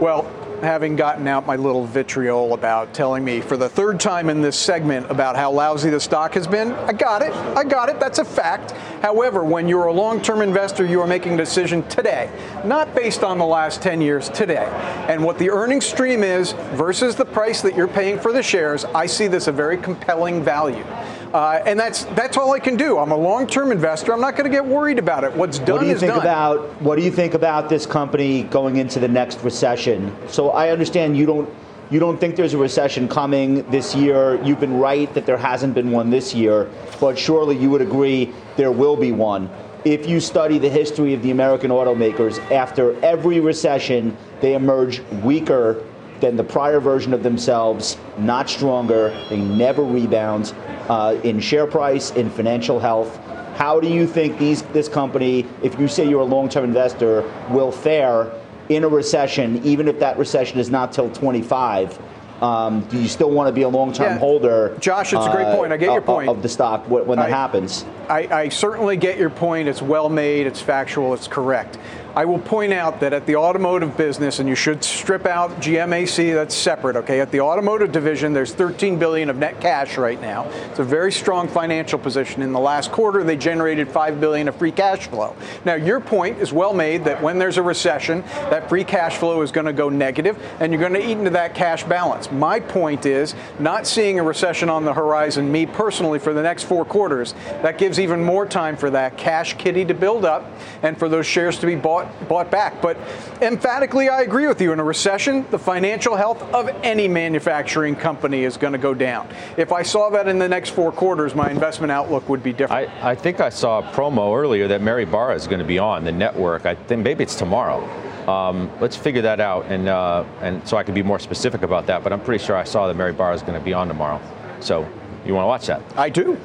[0.00, 0.30] Well,
[0.60, 4.58] having gotten out my little vitriol about telling me for the third time in this
[4.58, 6.72] segment about how lousy the stock has been.
[6.72, 7.32] I got it.
[7.32, 8.00] I got it.
[8.00, 8.72] That's a fact.
[9.02, 12.30] However, when you're a long term investor, you are making a decision today,
[12.64, 14.66] not based on the last 10 years, today.
[15.08, 18.84] And what the earnings stream is versus the price that you're paying for the shares,
[18.86, 20.84] I see this a very compelling value.
[21.32, 22.98] Uh, and that's that's all I can do.
[22.98, 24.12] I'm a long-term investor.
[24.12, 25.32] I'm not going to get worried about it.
[25.34, 26.20] What's done what do you is think done.
[26.20, 30.14] about what do you think about this company going into the next recession?
[30.28, 31.48] So I understand you don't
[31.90, 34.42] you don't think there's a recession coming this year.
[34.42, 38.32] You've been right that there hasn't been one this year, but surely you would agree
[38.56, 39.48] there will be one.
[39.84, 45.84] If you study the history of the American automakers, after every recession, they emerge weaker
[46.20, 49.10] than the prior version of themselves, not stronger.
[49.28, 50.54] They never rebound
[50.88, 53.16] uh, in share price, in financial health.
[53.56, 57.72] How do you think these this company, if you say you're a long-term investor, will
[57.72, 58.30] fare
[58.68, 61.98] in a recession, even if that recession is not till 25?
[62.42, 64.18] Um, do you still want to be a long-term Yeah.
[64.18, 64.76] holder?
[64.78, 65.72] Josh, it's a great uh, point.
[65.72, 66.28] I get your point.
[66.28, 67.86] of the stock wh- when that I- happens.
[68.10, 69.68] I, I certainly get your point.
[69.68, 71.78] It's well made, it's factual, it's correct.
[72.16, 76.32] I will point out that at the automotive business, and you should strip out GMAC,
[76.32, 77.20] that's separate, okay?
[77.20, 80.48] At the automotive division, there's 13 billion of net cash right now.
[80.70, 82.40] It's a very strong financial position.
[82.40, 85.36] In the last quarter, they generated 5 billion of free cash flow.
[85.66, 89.42] Now, your point is well made that when there's a recession, that free cash flow
[89.42, 92.32] is going to go negative, and you're going to eat into that cash balance.
[92.32, 96.62] My point is not seeing a recession on the horizon, me personally, for the next
[96.62, 100.50] four quarters, that gives even more time for that cash kitty to build up
[100.82, 102.80] and for those shares to be bought bought back.
[102.80, 102.96] But
[103.40, 104.72] emphatically, I agree with you.
[104.72, 109.28] In a recession, the financial health of any manufacturing company is going to go down.
[109.56, 112.90] If I saw that in the next four quarters, my investment outlook would be different.
[112.90, 115.78] I, I think I saw a promo earlier that Mary Barra is going to be
[115.78, 116.66] on the network.
[116.66, 117.88] I think maybe it's tomorrow.
[118.28, 121.86] Um, let's figure that out, and uh, and so I can be more specific about
[121.86, 122.02] that.
[122.02, 124.20] But I'm pretty sure I saw that Mary Barra is going to be on tomorrow.
[124.58, 124.88] So
[125.24, 125.82] you want to watch that?
[125.96, 126.36] I do.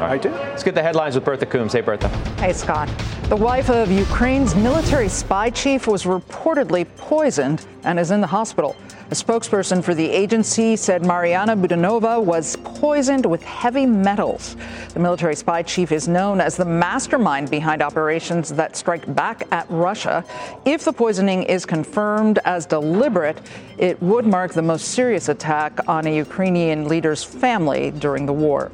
[0.00, 0.30] I do.
[0.30, 1.72] Let's get the headlines with Bertha Coombs.
[1.72, 2.08] Hey, Bertha.
[2.40, 2.88] Hey, Scott.
[3.28, 8.76] The wife of Ukraine's military spy chief was reportedly poisoned and is in the hospital.
[9.10, 14.56] A spokesperson for the agency said Mariana Budanova was poisoned with heavy metals.
[14.94, 19.70] The military spy chief is known as the mastermind behind operations that strike back at
[19.70, 20.24] Russia.
[20.64, 23.40] If the poisoning is confirmed as deliberate,
[23.78, 28.72] it would mark the most serious attack on a Ukrainian leader's family during the war.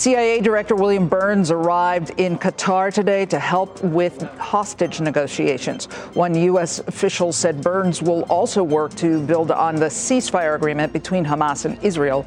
[0.00, 5.84] CIA Director William Burns arrived in Qatar today to help with hostage negotiations.
[6.14, 6.78] One U.S.
[6.78, 11.78] official said Burns will also work to build on the ceasefire agreement between Hamas and
[11.84, 12.24] Israel.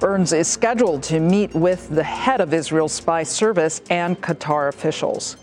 [0.00, 5.38] Burns is scheduled to meet with the head of Israel's spy service and Qatar officials.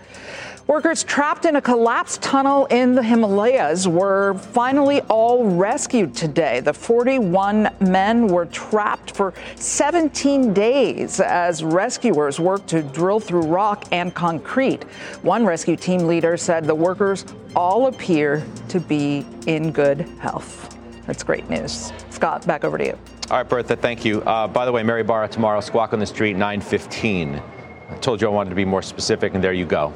[0.72, 6.62] Workers trapped in a collapsed tunnel in the Himalayas were finally all rescued today.
[6.62, 13.84] The 41 men were trapped for 17 days as rescuers worked to drill through rock
[13.92, 14.84] and concrete.
[15.24, 20.78] One rescue team leader said the workers all appear to be in good health.
[21.06, 21.92] That's great news.
[22.12, 22.98] Scott, back over to you.
[23.30, 24.22] All right, Bertha, thank you.
[24.22, 27.42] Uh, by the way, Mary Barra tomorrow, Squawk on the Street, 9:15.
[27.90, 29.94] I told you I wanted to be more specific, and there you go.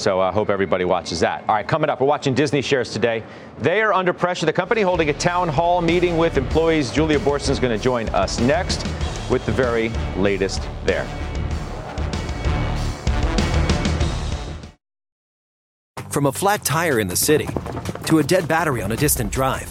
[0.00, 1.44] So I hope everybody watches that.
[1.46, 3.22] All right, coming up, we're watching Disney shares today.
[3.58, 4.46] They are under pressure.
[4.46, 6.90] The company holding a town hall meeting with employees.
[6.90, 8.86] Julia Boorstin is going to join us next
[9.30, 11.06] with the very latest there.
[16.08, 17.48] From a flat tire in the city
[18.06, 19.70] to a dead battery on a distant drive,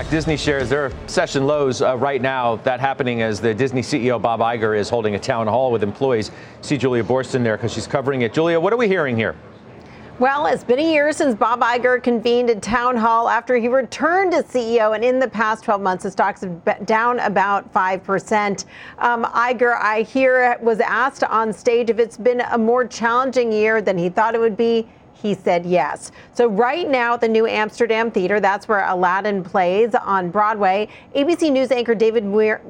[0.00, 0.10] Right.
[0.10, 2.56] Disney shares, their session lows uh, right now.
[2.56, 6.30] That happening as the Disney CEO Bob Iger is holding a town hall with employees.
[6.62, 8.32] See Julia Boorstin there because she's covering it.
[8.32, 9.36] Julia, what are we hearing here?
[10.18, 14.32] Well, it's been a year since Bob Iger convened a town hall after he returned
[14.32, 18.64] as CEO, and in the past 12 months, the stocks have been down about 5%.
[19.00, 23.82] Um, Iger, I hear, was asked on stage if it's been a more challenging year
[23.82, 24.88] than he thought it would be.
[25.20, 26.12] He said yes.
[26.32, 30.88] So, right now at the new Amsterdam Theater, that's where Aladdin plays on Broadway.
[31.14, 32.60] ABC News anchor David Muir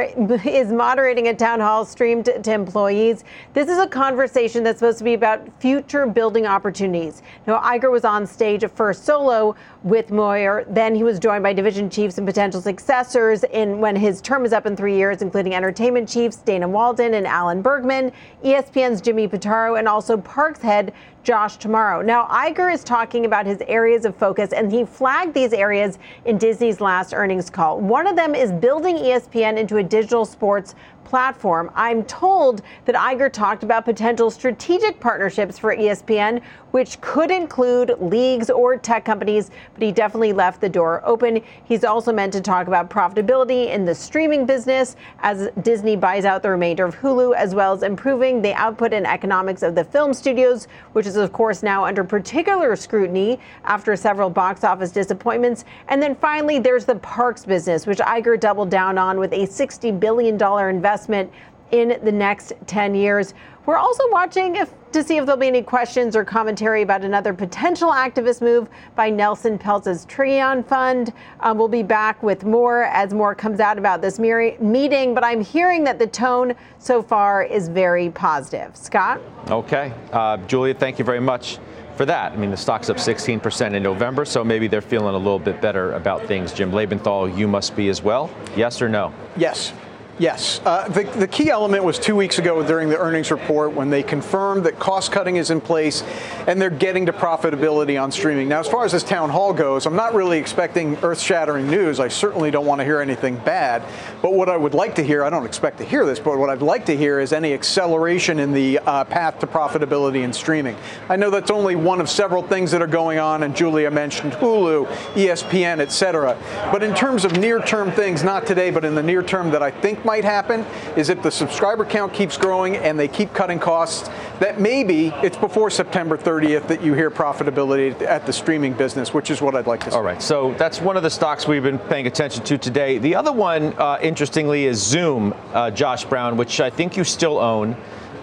[0.44, 3.24] is moderating a town hall streamed to employees.
[3.54, 7.22] This is a conversation that's supposed to be about future building opportunities.
[7.46, 10.66] Now, Iger was on stage first solo with Muir.
[10.68, 14.52] Then he was joined by division chiefs and potential successors in when his term is
[14.52, 18.12] up in three years, including entertainment chiefs Dana Walden and Alan Bergman,
[18.44, 20.92] ESPN's Jimmy Pitaro, and also Parks head
[21.22, 22.04] Josh D'Amaro.
[22.04, 26.38] Now, Iger is talking about his areas of focus, and he flagged these areas in
[26.38, 27.80] Disney's last earnings call.
[27.80, 30.74] One of them is building ESPN into a digital sports
[31.10, 31.72] platform.
[31.74, 36.40] I'm told that Iger talked about potential strategic partnerships for ESPN,
[36.70, 41.42] which could include leagues or tech companies, but he definitely left the door open.
[41.64, 46.44] He's also meant to talk about profitability in the streaming business as Disney buys out
[46.44, 50.14] the remainder of Hulu, as well as improving the output and economics of the film
[50.14, 55.64] studios, which is, of course, now under particular scrutiny after several box office disappointments.
[55.88, 59.98] And then finally, there's the parks business, which Iger doubled down on with a $60
[59.98, 61.32] billion investment investment
[61.70, 63.32] in the next 10 years.
[63.64, 67.32] We're also watching if, to see if there'll be any questions or commentary about another
[67.32, 71.12] potential activist move by Nelson Peltz's Trian Fund.
[71.40, 75.40] Um, we'll be back with more as more comes out about this meeting, but I'm
[75.40, 78.76] hearing that the tone so far is very positive.
[78.76, 79.20] Scott?
[79.48, 79.92] Okay.
[80.10, 81.58] Uh, Julia, thank you very much
[81.96, 82.32] for that.
[82.32, 85.60] I mean, the stock's up 16% in November, so maybe they're feeling a little bit
[85.60, 86.52] better about things.
[86.52, 88.30] Jim Lebenthal, you must be as well.
[88.56, 89.14] Yes or no?
[89.36, 89.72] Yes.
[90.20, 90.60] Yes.
[90.66, 94.02] Uh, the, the key element was two weeks ago during the earnings report when they
[94.02, 96.02] confirmed that cost cutting is in place
[96.46, 98.46] and they're getting to profitability on streaming.
[98.46, 102.00] Now, as far as this town hall goes, I'm not really expecting earth shattering news.
[102.00, 103.82] I certainly don't want to hear anything bad.
[104.20, 106.50] But what I would like to hear, I don't expect to hear this, but what
[106.50, 110.76] I'd like to hear is any acceleration in the uh, path to profitability in streaming.
[111.08, 114.34] I know that's only one of several things that are going on, and Julia mentioned
[114.34, 116.36] Hulu, ESPN, et cetera.
[116.70, 119.62] But in terms of near term things, not today, but in the near term that
[119.62, 123.60] I think might happen is if the subscriber count keeps growing and they keep cutting
[123.60, 129.14] costs, that maybe it's before September 30th that you hear profitability at the streaming business,
[129.14, 129.96] which is what I'd like to see.
[129.96, 132.98] All right, so that's one of the stocks we've been paying attention to today.
[132.98, 137.38] The other one, uh, interestingly, is Zoom, uh, Josh Brown, which I think you still
[137.38, 137.76] own.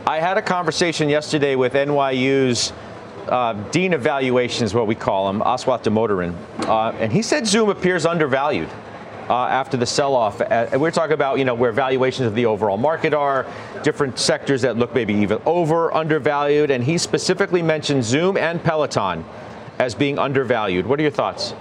[0.05, 2.73] I had a conversation yesterday with NYU's
[3.29, 6.35] uh, Dean Evaluation, is what we call him, Aswath Damodaran,
[6.67, 8.69] uh, and he said Zoom appears undervalued
[9.29, 10.41] uh, after the sell-off.
[10.41, 13.45] Uh, we're talking about you know where valuations of the overall market are,
[13.83, 19.23] different sectors that look maybe even over undervalued, and he specifically mentioned Zoom and Peloton
[19.79, 20.85] as being undervalued.
[20.85, 21.53] What are your thoughts?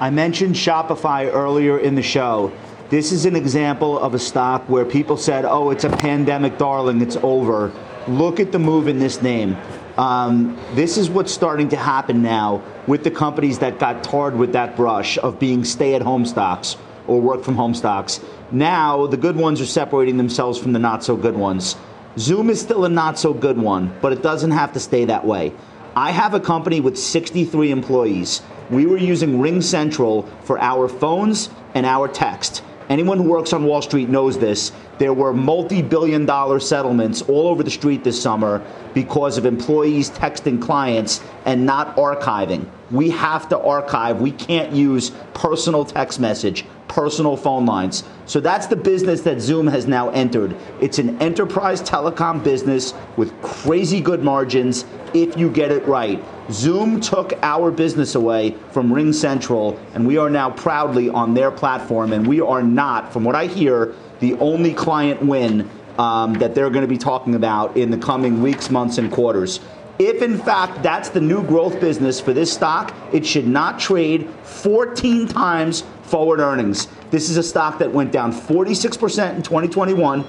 [0.00, 2.52] I mentioned Shopify earlier in the show.
[2.88, 7.00] This is an example of a stock where people said, "Oh, it's a pandemic darling,
[7.02, 7.70] it's over."
[8.08, 9.56] Look at the move in this name.
[10.00, 14.54] Um, this is what's starting to happen now with the companies that got tarred with
[14.54, 18.18] that brush of being stay at home stocks or work from home stocks.
[18.50, 21.76] Now, the good ones are separating themselves from the not so good ones.
[22.16, 25.26] Zoom is still a not so good one, but it doesn't have to stay that
[25.26, 25.52] way.
[25.94, 28.40] I have a company with 63 employees.
[28.70, 32.62] We were using RingCentral for our phones and our text.
[32.90, 34.72] Anyone who works on Wall Street knows this.
[34.98, 38.60] There were multi billion dollar settlements all over the street this summer
[38.94, 42.68] because of employees texting clients and not archiving.
[42.90, 44.20] We have to archive.
[44.20, 48.02] We can't use personal text message, personal phone lines.
[48.26, 50.56] So that's the business that Zoom has now entered.
[50.80, 54.84] It's an enterprise telecom business with crazy good margins
[55.14, 56.20] if you get it right.
[56.52, 62.12] Zoom took our business away from RingCentral, and we are now proudly on their platform.
[62.12, 66.70] And we are not, from what I hear, the only client win um, that they're
[66.70, 69.60] going to be talking about in the coming weeks, months, and quarters.
[69.98, 74.30] If in fact that's the new growth business for this stock, it should not trade
[74.44, 76.88] 14 times forward earnings.
[77.10, 80.24] This is a stock that went down 46% in 2021.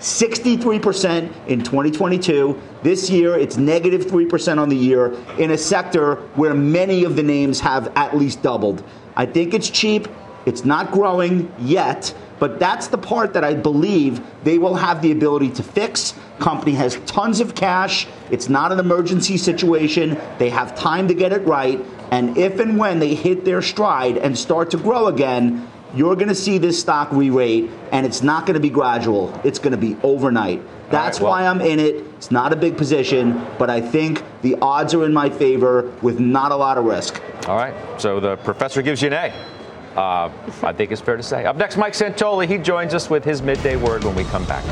[0.00, 2.60] 63% in 2022.
[2.82, 7.22] This year, it's negative 3% on the year in a sector where many of the
[7.22, 8.82] names have at least doubled.
[9.14, 10.08] I think it's cheap.
[10.46, 15.12] It's not growing yet, but that's the part that I believe they will have the
[15.12, 16.14] ability to fix.
[16.38, 18.06] Company has tons of cash.
[18.30, 20.18] It's not an emergency situation.
[20.38, 21.84] They have time to get it right.
[22.10, 26.28] And if and when they hit their stride and start to grow again, you're going
[26.28, 29.38] to see this stock re-rate, and it's not going to be gradual.
[29.44, 30.62] It's going to be overnight.
[30.90, 31.96] That's right, well, why I'm in it.
[32.16, 36.20] It's not a big position, but I think the odds are in my favor with
[36.20, 37.22] not a lot of risk.
[37.46, 37.74] All right.
[38.00, 39.98] So the professor gives you an A.
[39.98, 40.32] Uh,
[40.62, 41.44] I think it's fair to say.
[41.46, 42.46] Up next, Mike Santoli.
[42.46, 44.64] He joins us with his midday word when we come back.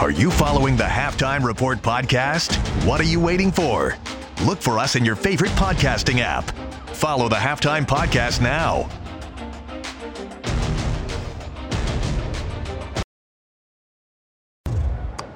[0.00, 2.56] Are you following the Halftime Report podcast?
[2.86, 3.96] What are you waiting for?
[4.44, 6.50] Look for us in your favorite podcasting app.
[7.02, 8.88] Follow the Halftime Podcast now.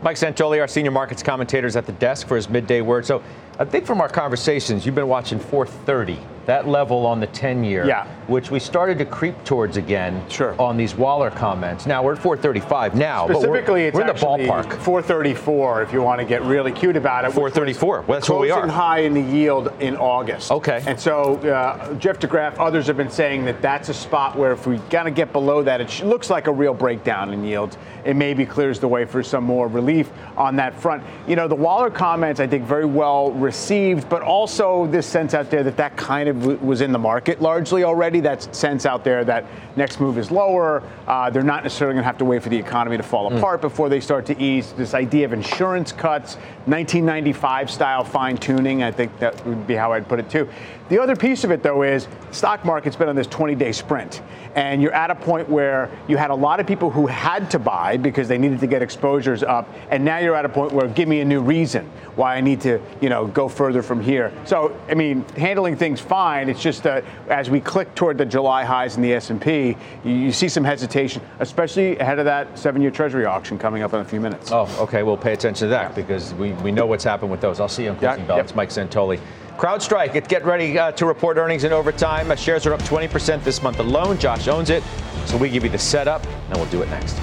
[0.01, 3.05] Mike Santoli, our senior markets commentator, is at the desk for his midday word.
[3.05, 3.21] So
[3.59, 7.85] I think from our conversations, you've been watching 430 that level on the 10 year,
[7.85, 8.07] yeah.
[8.27, 10.61] which we started to creep towards again sure.
[10.61, 11.87] on these Waller comments.
[11.87, 13.27] Now we're at 435 now.
[13.29, 14.73] Specifically, we're, it's we're in the ballpark.
[14.79, 17.33] 434 if you want to get really cute about it.
[17.33, 18.03] 434.
[18.03, 18.67] Well, that's where we are.
[18.67, 20.51] high in the yield in August.
[20.51, 20.83] Okay.
[20.87, 24.67] And so uh, Jeff DeGraff, others have been saying that that's a spot where if
[24.67, 27.77] we kind of get below that, it looks like a real breakdown in yields.
[28.05, 31.03] It maybe clears the way for some more relief on that front.
[31.27, 35.51] You know, the Waller comments, I think, very well received, but also this sense out
[35.51, 38.21] there that that kind of was in the market largely already.
[38.21, 39.45] That sense out there that
[39.77, 40.83] next move is lower.
[41.07, 43.39] Uh, they're not necessarily going to have to wait for the economy to fall mm.
[43.39, 44.73] apart before they start to ease.
[44.73, 49.93] This idea of insurance cuts, 1995 style fine tuning, I think that would be how
[49.93, 50.49] I'd put it too.
[50.89, 54.23] The other piece of it, though, is stock market's been on this 20 day sprint.
[54.55, 57.59] And you're at a point where you had a lot of people who had to
[57.59, 59.69] buy because they needed to get exposures up.
[59.91, 62.61] And now you're at a point where give me a new reason why I need
[62.63, 64.33] to, you know, go further from here.
[64.45, 66.49] So, I mean, handling things fine.
[66.49, 70.33] It's just that as we click toward the July highs in the S&P, you, you
[70.33, 74.21] see some hesitation, especially ahead of that seven-year Treasury auction coming up in a few
[74.21, 74.51] minutes.
[74.53, 75.03] Oh, okay.
[75.03, 77.61] We'll pay attention to that because we, we know what's happened with those.
[77.61, 78.37] I'll see you on closing yeah, bell.
[78.37, 78.45] Yep.
[78.47, 79.21] It's Mike Santoli.
[79.57, 82.31] CrowdStrike, get ready uh, to report earnings in overtime.
[82.31, 84.19] Uh, shares are up 20% this month alone.
[84.19, 84.83] Josh owns it.
[85.25, 87.19] So we give you the setup, and we'll do it next.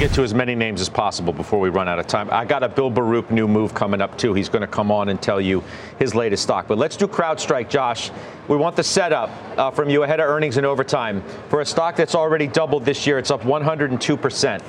[0.00, 2.26] Get to as many names as possible before we run out of time.
[2.32, 4.32] I got a Bill Baruch new move coming up too.
[4.32, 5.62] He's going to come on and tell you
[5.98, 6.66] his latest stock.
[6.66, 8.10] But let's do CrowdStrike, Josh.
[8.48, 9.28] We want the setup
[9.58, 13.06] uh, from you ahead of earnings in overtime for a stock that's already doubled this
[13.06, 13.18] year.
[13.18, 14.62] It's up 102 percent.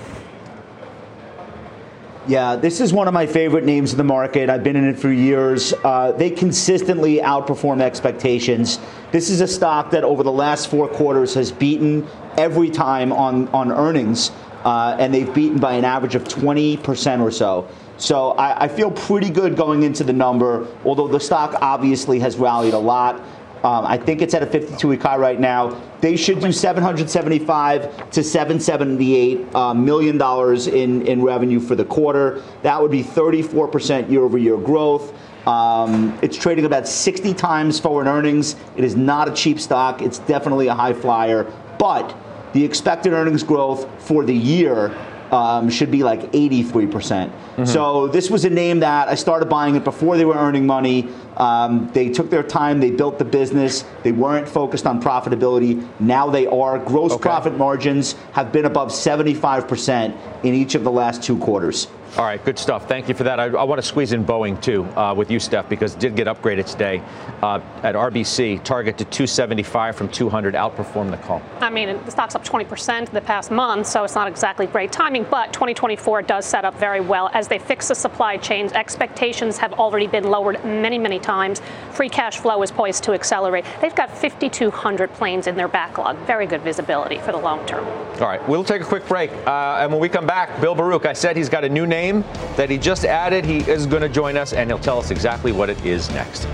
[2.28, 4.50] Yeah, this is one of my favorite names in the market.
[4.50, 5.74] I've been in it for years.
[5.86, 8.80] Uh, they consistently outperform expectations.
[9.14, 12.06] This is a stock that over the last four quarters has beaten
[12.38, 14.32] every time on, on earnings
[14.64, 17.68] uh, and they've beaten by an average of 20% or so.
[17.98, 22.36] So I, I, feel pretty good going into the number, although the stock obviously has
[22.36, 23.22] rallied a lot.
[23.64, 25.80] Um, I think it's at a 52 week high right now.
[26.02, 32.42] They should do 775 to 778 uh, million dollars in, in revenue for the quarter.
[32.64, 35.14] That would be 34% year over year growth.
[35.48, 38.56] Um, it's trading about 60 times forward earnings.
[38.78, 40.02] It is not a cheap stock.
[40.02, 42.16] It's definitely a high flyer, but
[42.54, 44.96] the expected earnings growth for the year
[45.32, 46.92] um, should be like 83%.
[46.92, 50.26] percent mm hmm So this was a name that I started buying it before they
[50.26, 51.08] were earning money.
[51.38, 55.88] Um, they took their time, they built the business, they weren't focused on profitability.
[56.00, 56.78] Now they are.
[56.80, 57.22] Gross okay.
[57.22, 61.88] profit margins have been above 75% in each of the last two quarters.
[62.18, 62.90] All right, good stuff.
[62.90, 63.40] Thank you for that.
[63.40, 66.14] I, I want to squeeze in Boeing too uh, with you, Steph, because it did
[66.18, 67.02] get upgraded today
[67.42, 68.62] uh, at RBC.
[68.66, 71.42] Target to 275 from 200, outperformed the call.
[71.62, 75.26] I mean, the stock's up 20% the past month, so it's not exactly great timing.
[75.32, 78.74] But 2024 does set up very well as they fix the supply chains.
[78.74, 81.62] Expectations have already been lowered many, many times.
[81.92, 83.66] Free cash flow is poised to accelerate.
[83.80, 86.18] They've got 5,200 planes in their backlog.
[86.26, 87.86] Very good visibility for the long term.
[87.86, 91.06] All right, we'll take a quick break, uh, and when we come back, Bill Baruch.
[91.06, 92.24] I said he's got a new name
[92.56, 93.46] that he just added.
[93.46, 96.48] He is going to join us, and he'll tell us exactly what it is next.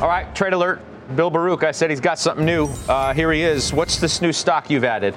[0.00, 0.80] All right, trade alert.
[1.14, 2.66] Bill Baruch, I said he's got something new.
[2.88, 3.72] Uh, here he is.
[3.72, 5.14] What's this new stock you've added?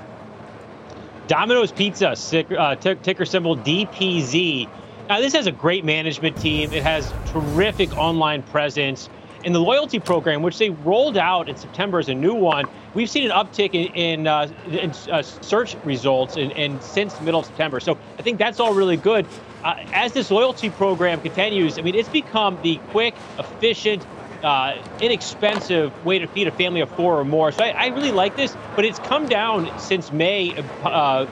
[1.28, 2.16] Domino's Pizza,
[2.58, 4.70] uh, ticker symbol DPZ.
[5.10, 6.72] Now, this has a great management team.
[6.72, 9.10] It has terrific online presence.
[9.44, 12.66] In the loyalty program, which they rolled out in September as a new one,
[12.96, 17.42] we've seen an uptick in, in, uh, in uh, search results in, in, since middle
[17.42, 17.80] of September.
[17.80, 19.28] So I think that's all really good.
[19.64, 24.04] Uh, as this loyalty program continues, I mean, it's become the quick, efficient,
[24.46, 27.52] uh, inexpensive way to feed a family of four or more.
[27.52, 31.26] So I, I really like this, but it's come down since May uh,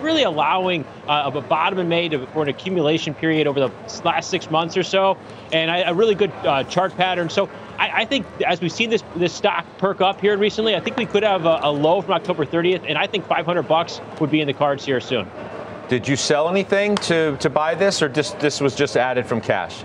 [0.00, 3.72] really allowing uh, a bottom in May to, for an accumulation period over the
[4.04, 5.18] last six months or so,
[5.52, 7.28] and a really good uh, chart pattern.
[7.28, 10.80] So I, I, think as we've seen this this stock perk up here recently, I
[10.80, 14.00] think we could have a, a low from October 30th, and I think 500 bucks
[14.20, 15.28] would be in the cards here soon.
[15.88, 19.40] Did you sell anything to, to buy this, or just this was just added from
[19.40, 19.84] cash?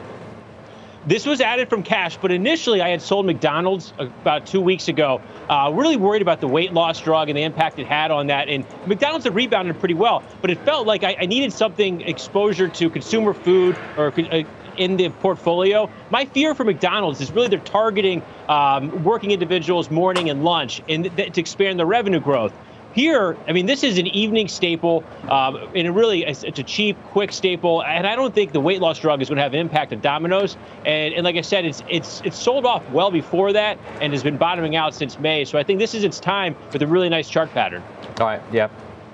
[1.05, 5.21] This was added from cash, but initially I had sold McDonald's about two weeks ago.
[5.49, 8.49] Uh, really worried about the weight loss drug and the impact it had on that.
[8.49, 12.67] And McDonald's had rebounded pretty well, but it felt like I, I needed something exposure
[12.67, 14.43] to consumer food or uh,
[14.77, 15.89] in the portfolio.
[16.09, 21.15] My fear for McDonald's is really they're targeting um, working individuals morning and lunch and
[21.15, 22.53] th- to expand their revenue growth.
[22.95, 26.95] Here, I mean, this is an evening staple, um, and it really it's, a cheap,
[27.07, 27.83] quick staple.
[27.83, 29.99] And I don't think the weight loss drug is going to have an impact on
[29.99, 30.55] Domino's.
[30.85, 34.23] And, and like I said, it's it's it's sold off well before that and has
[34.23, 35.43] been bottoming out since May.
[35.43, 37.83] So I think this is its time with a really nice chart pattern.
[38.21, 38.69] All right, yeah.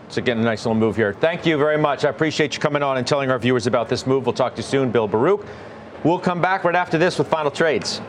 [0.09, 1.13] So getting a nice little move here.
[1.13, 2.05] Thank you very much.
[2.05, 4.27] I appreciate you coming on and telling our viewers about this move.
[4.27, 5.43] We'll talk to you soon, Bill Baruch.
[6.03, 7.99] We'll come back right after this with final trades.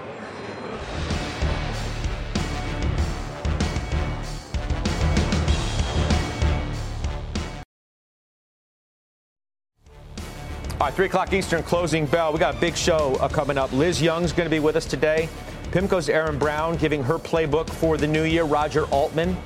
[10.82, 12.32] All right, 3 o'clock Eastern closing bell.
[12.32, 13.70] We got a big show uh, coming up.
[13.72, 15.28] Liz Young's going to be with us today.
[15.70, 18.42] PIMCO's Erin Browne giving her playbook for the new year.
[18.42, 19.36] Roger Altman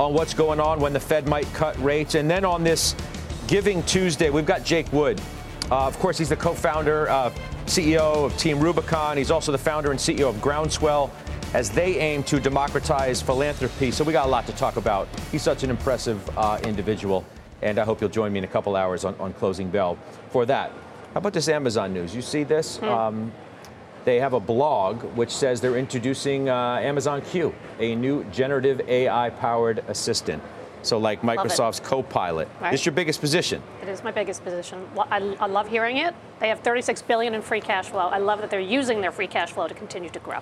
[0.00, 2.16] on what's going on when the Fed might cut rates.
[2.16, 2.96] And then on this
[3.46, 5.20] Giving Tuesday, we've got Jake Wood.
[5.70, 7.30] Uh, of course, he's the co founder, uh,
[7.66, 9.16] CEO of Team Rubicon.
[9.16, 11.12] He's also the founder and CEO of Groundswell
[11.54, 13.92] as they aim to democratize philanthropy.
[13.92, 15.06] So we got a lot to talk about.
[15.30, 17.24] He's such an impressive uh, individual
[17.62, 19.96] and I hope you'll join me in a couple hours on, on Closing Bell
[20.30, 20.70] for that.
[21.12, 22.14] How about this Amazon news?
[22.14, 22.78] You see this?
[22.78, 22.84] Hmm.
[22.84, 23.32] Um,
[24.04, 29.30] they have a blog which says they're introducing uh, Amazon Q, a new generative AI
[29.30, 30.42] powered assistant.
[30.82, 32.48] So, like Microsoft's Copilot.
[32.60, 32.74] Right.
[32.74, 33.62] It's your biggest position.
[33.80, 34.84] It is my biggest position.
[34.98, 36.12] I, I love hearing it.
[36.40, 38.08] They have 36 billion in free cash flow.
[38.08, 40.40] I love that they're using their free cash flow to continue to grow.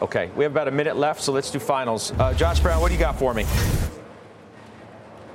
[0.00, 2.12] Okay, we have about a minute left, so let's do finals.
[2.12, 3.44] Uh, Josh Brown, what do you got for me?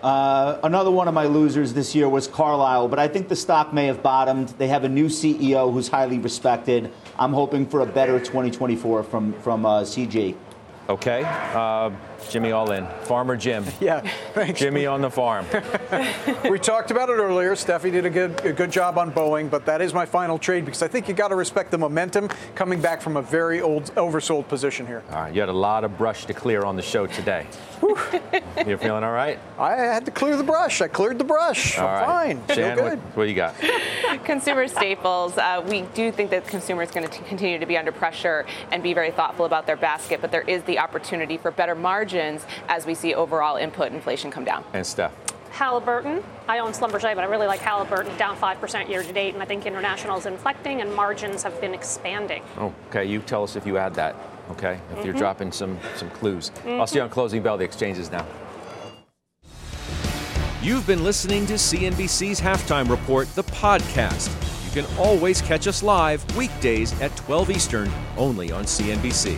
[0.02, 3.74] Uh, another one of my losers this year was Carlyle, but I think the stock
[3.74, 4.50] may have bottomed.
[4.58, 6.92] They have a new CEO who's highly respected.
[7.18, 10.36] I'm hoping for a better 2024 from from uh, CG.
[10.90, 11.24] Okay.
[11.24, 11.92] Uh,
[12.32, 12.88] Jimmy all in.
[13.04, 13.64] Farmer Jim.
[13.80, 14.02] Yeah,
[14.34, 14.60] thanks.
[14.60, 15.46] Jimmy on the farm.
[16.50, 17.54] we talked about it earlier.
[17.54, 20.66] Steffi did a good, a good job on Boeing, but that is my final trade
[20.66, 23.86] because I think you got to respect the momentum coming back from a very old,
[23.96, 25.04] oversold position here.
[25.12, 27.46] All right, you had a lot of brush to clear on the show today.
[28.66, 29.40] You're feeling all right?
[29.58, 30.82] I had to clear the brush.
[30.82, 31.78] I cleared the brush.
[31.78, 32.38] All I'm right.
[32.38, 32.56] fine.
[32.56, 33.00] Shan, Feel good.
[33.00, 33.56] What, what do you got?
[34.26, 35.38] Consumer staples.
[35.38, 38.84] Uh, we do think that consumers are going to continue to be under pressure and
[38.84, 42.86] be very thoughtful about their basket, but there is the opportunity for better margins as
[42.86, 44.64] we see overall input inflation come down.
[44.74, 45.14] And Steph.
[45.52, 46.24] Halliburton.
[46.48, 49.46] I own Schlumberger, but I really like Halliburton, down 5% year to date, and I
[49.46, 52.44] think international is inflecting and margins have been expanding.
[52.58, 54.16] Okay, you tell us if you add that,
[54.52, 54.74] okay?
[54.74, 55.06] If mm-hmm.
[55.06, 56.50] you're dropping some, some clues.
[56.50, 56.80] Mm-hmm.
[56.80, 58.26] I'll see you on Closing Bell, the exchanges now.
[60.62, 64.30] You've been listening to CNBC's Halftime Report, the podcast.
[64.66, 69.38] You can always catch us live weekdays at 12 Eastern, only on CNBC.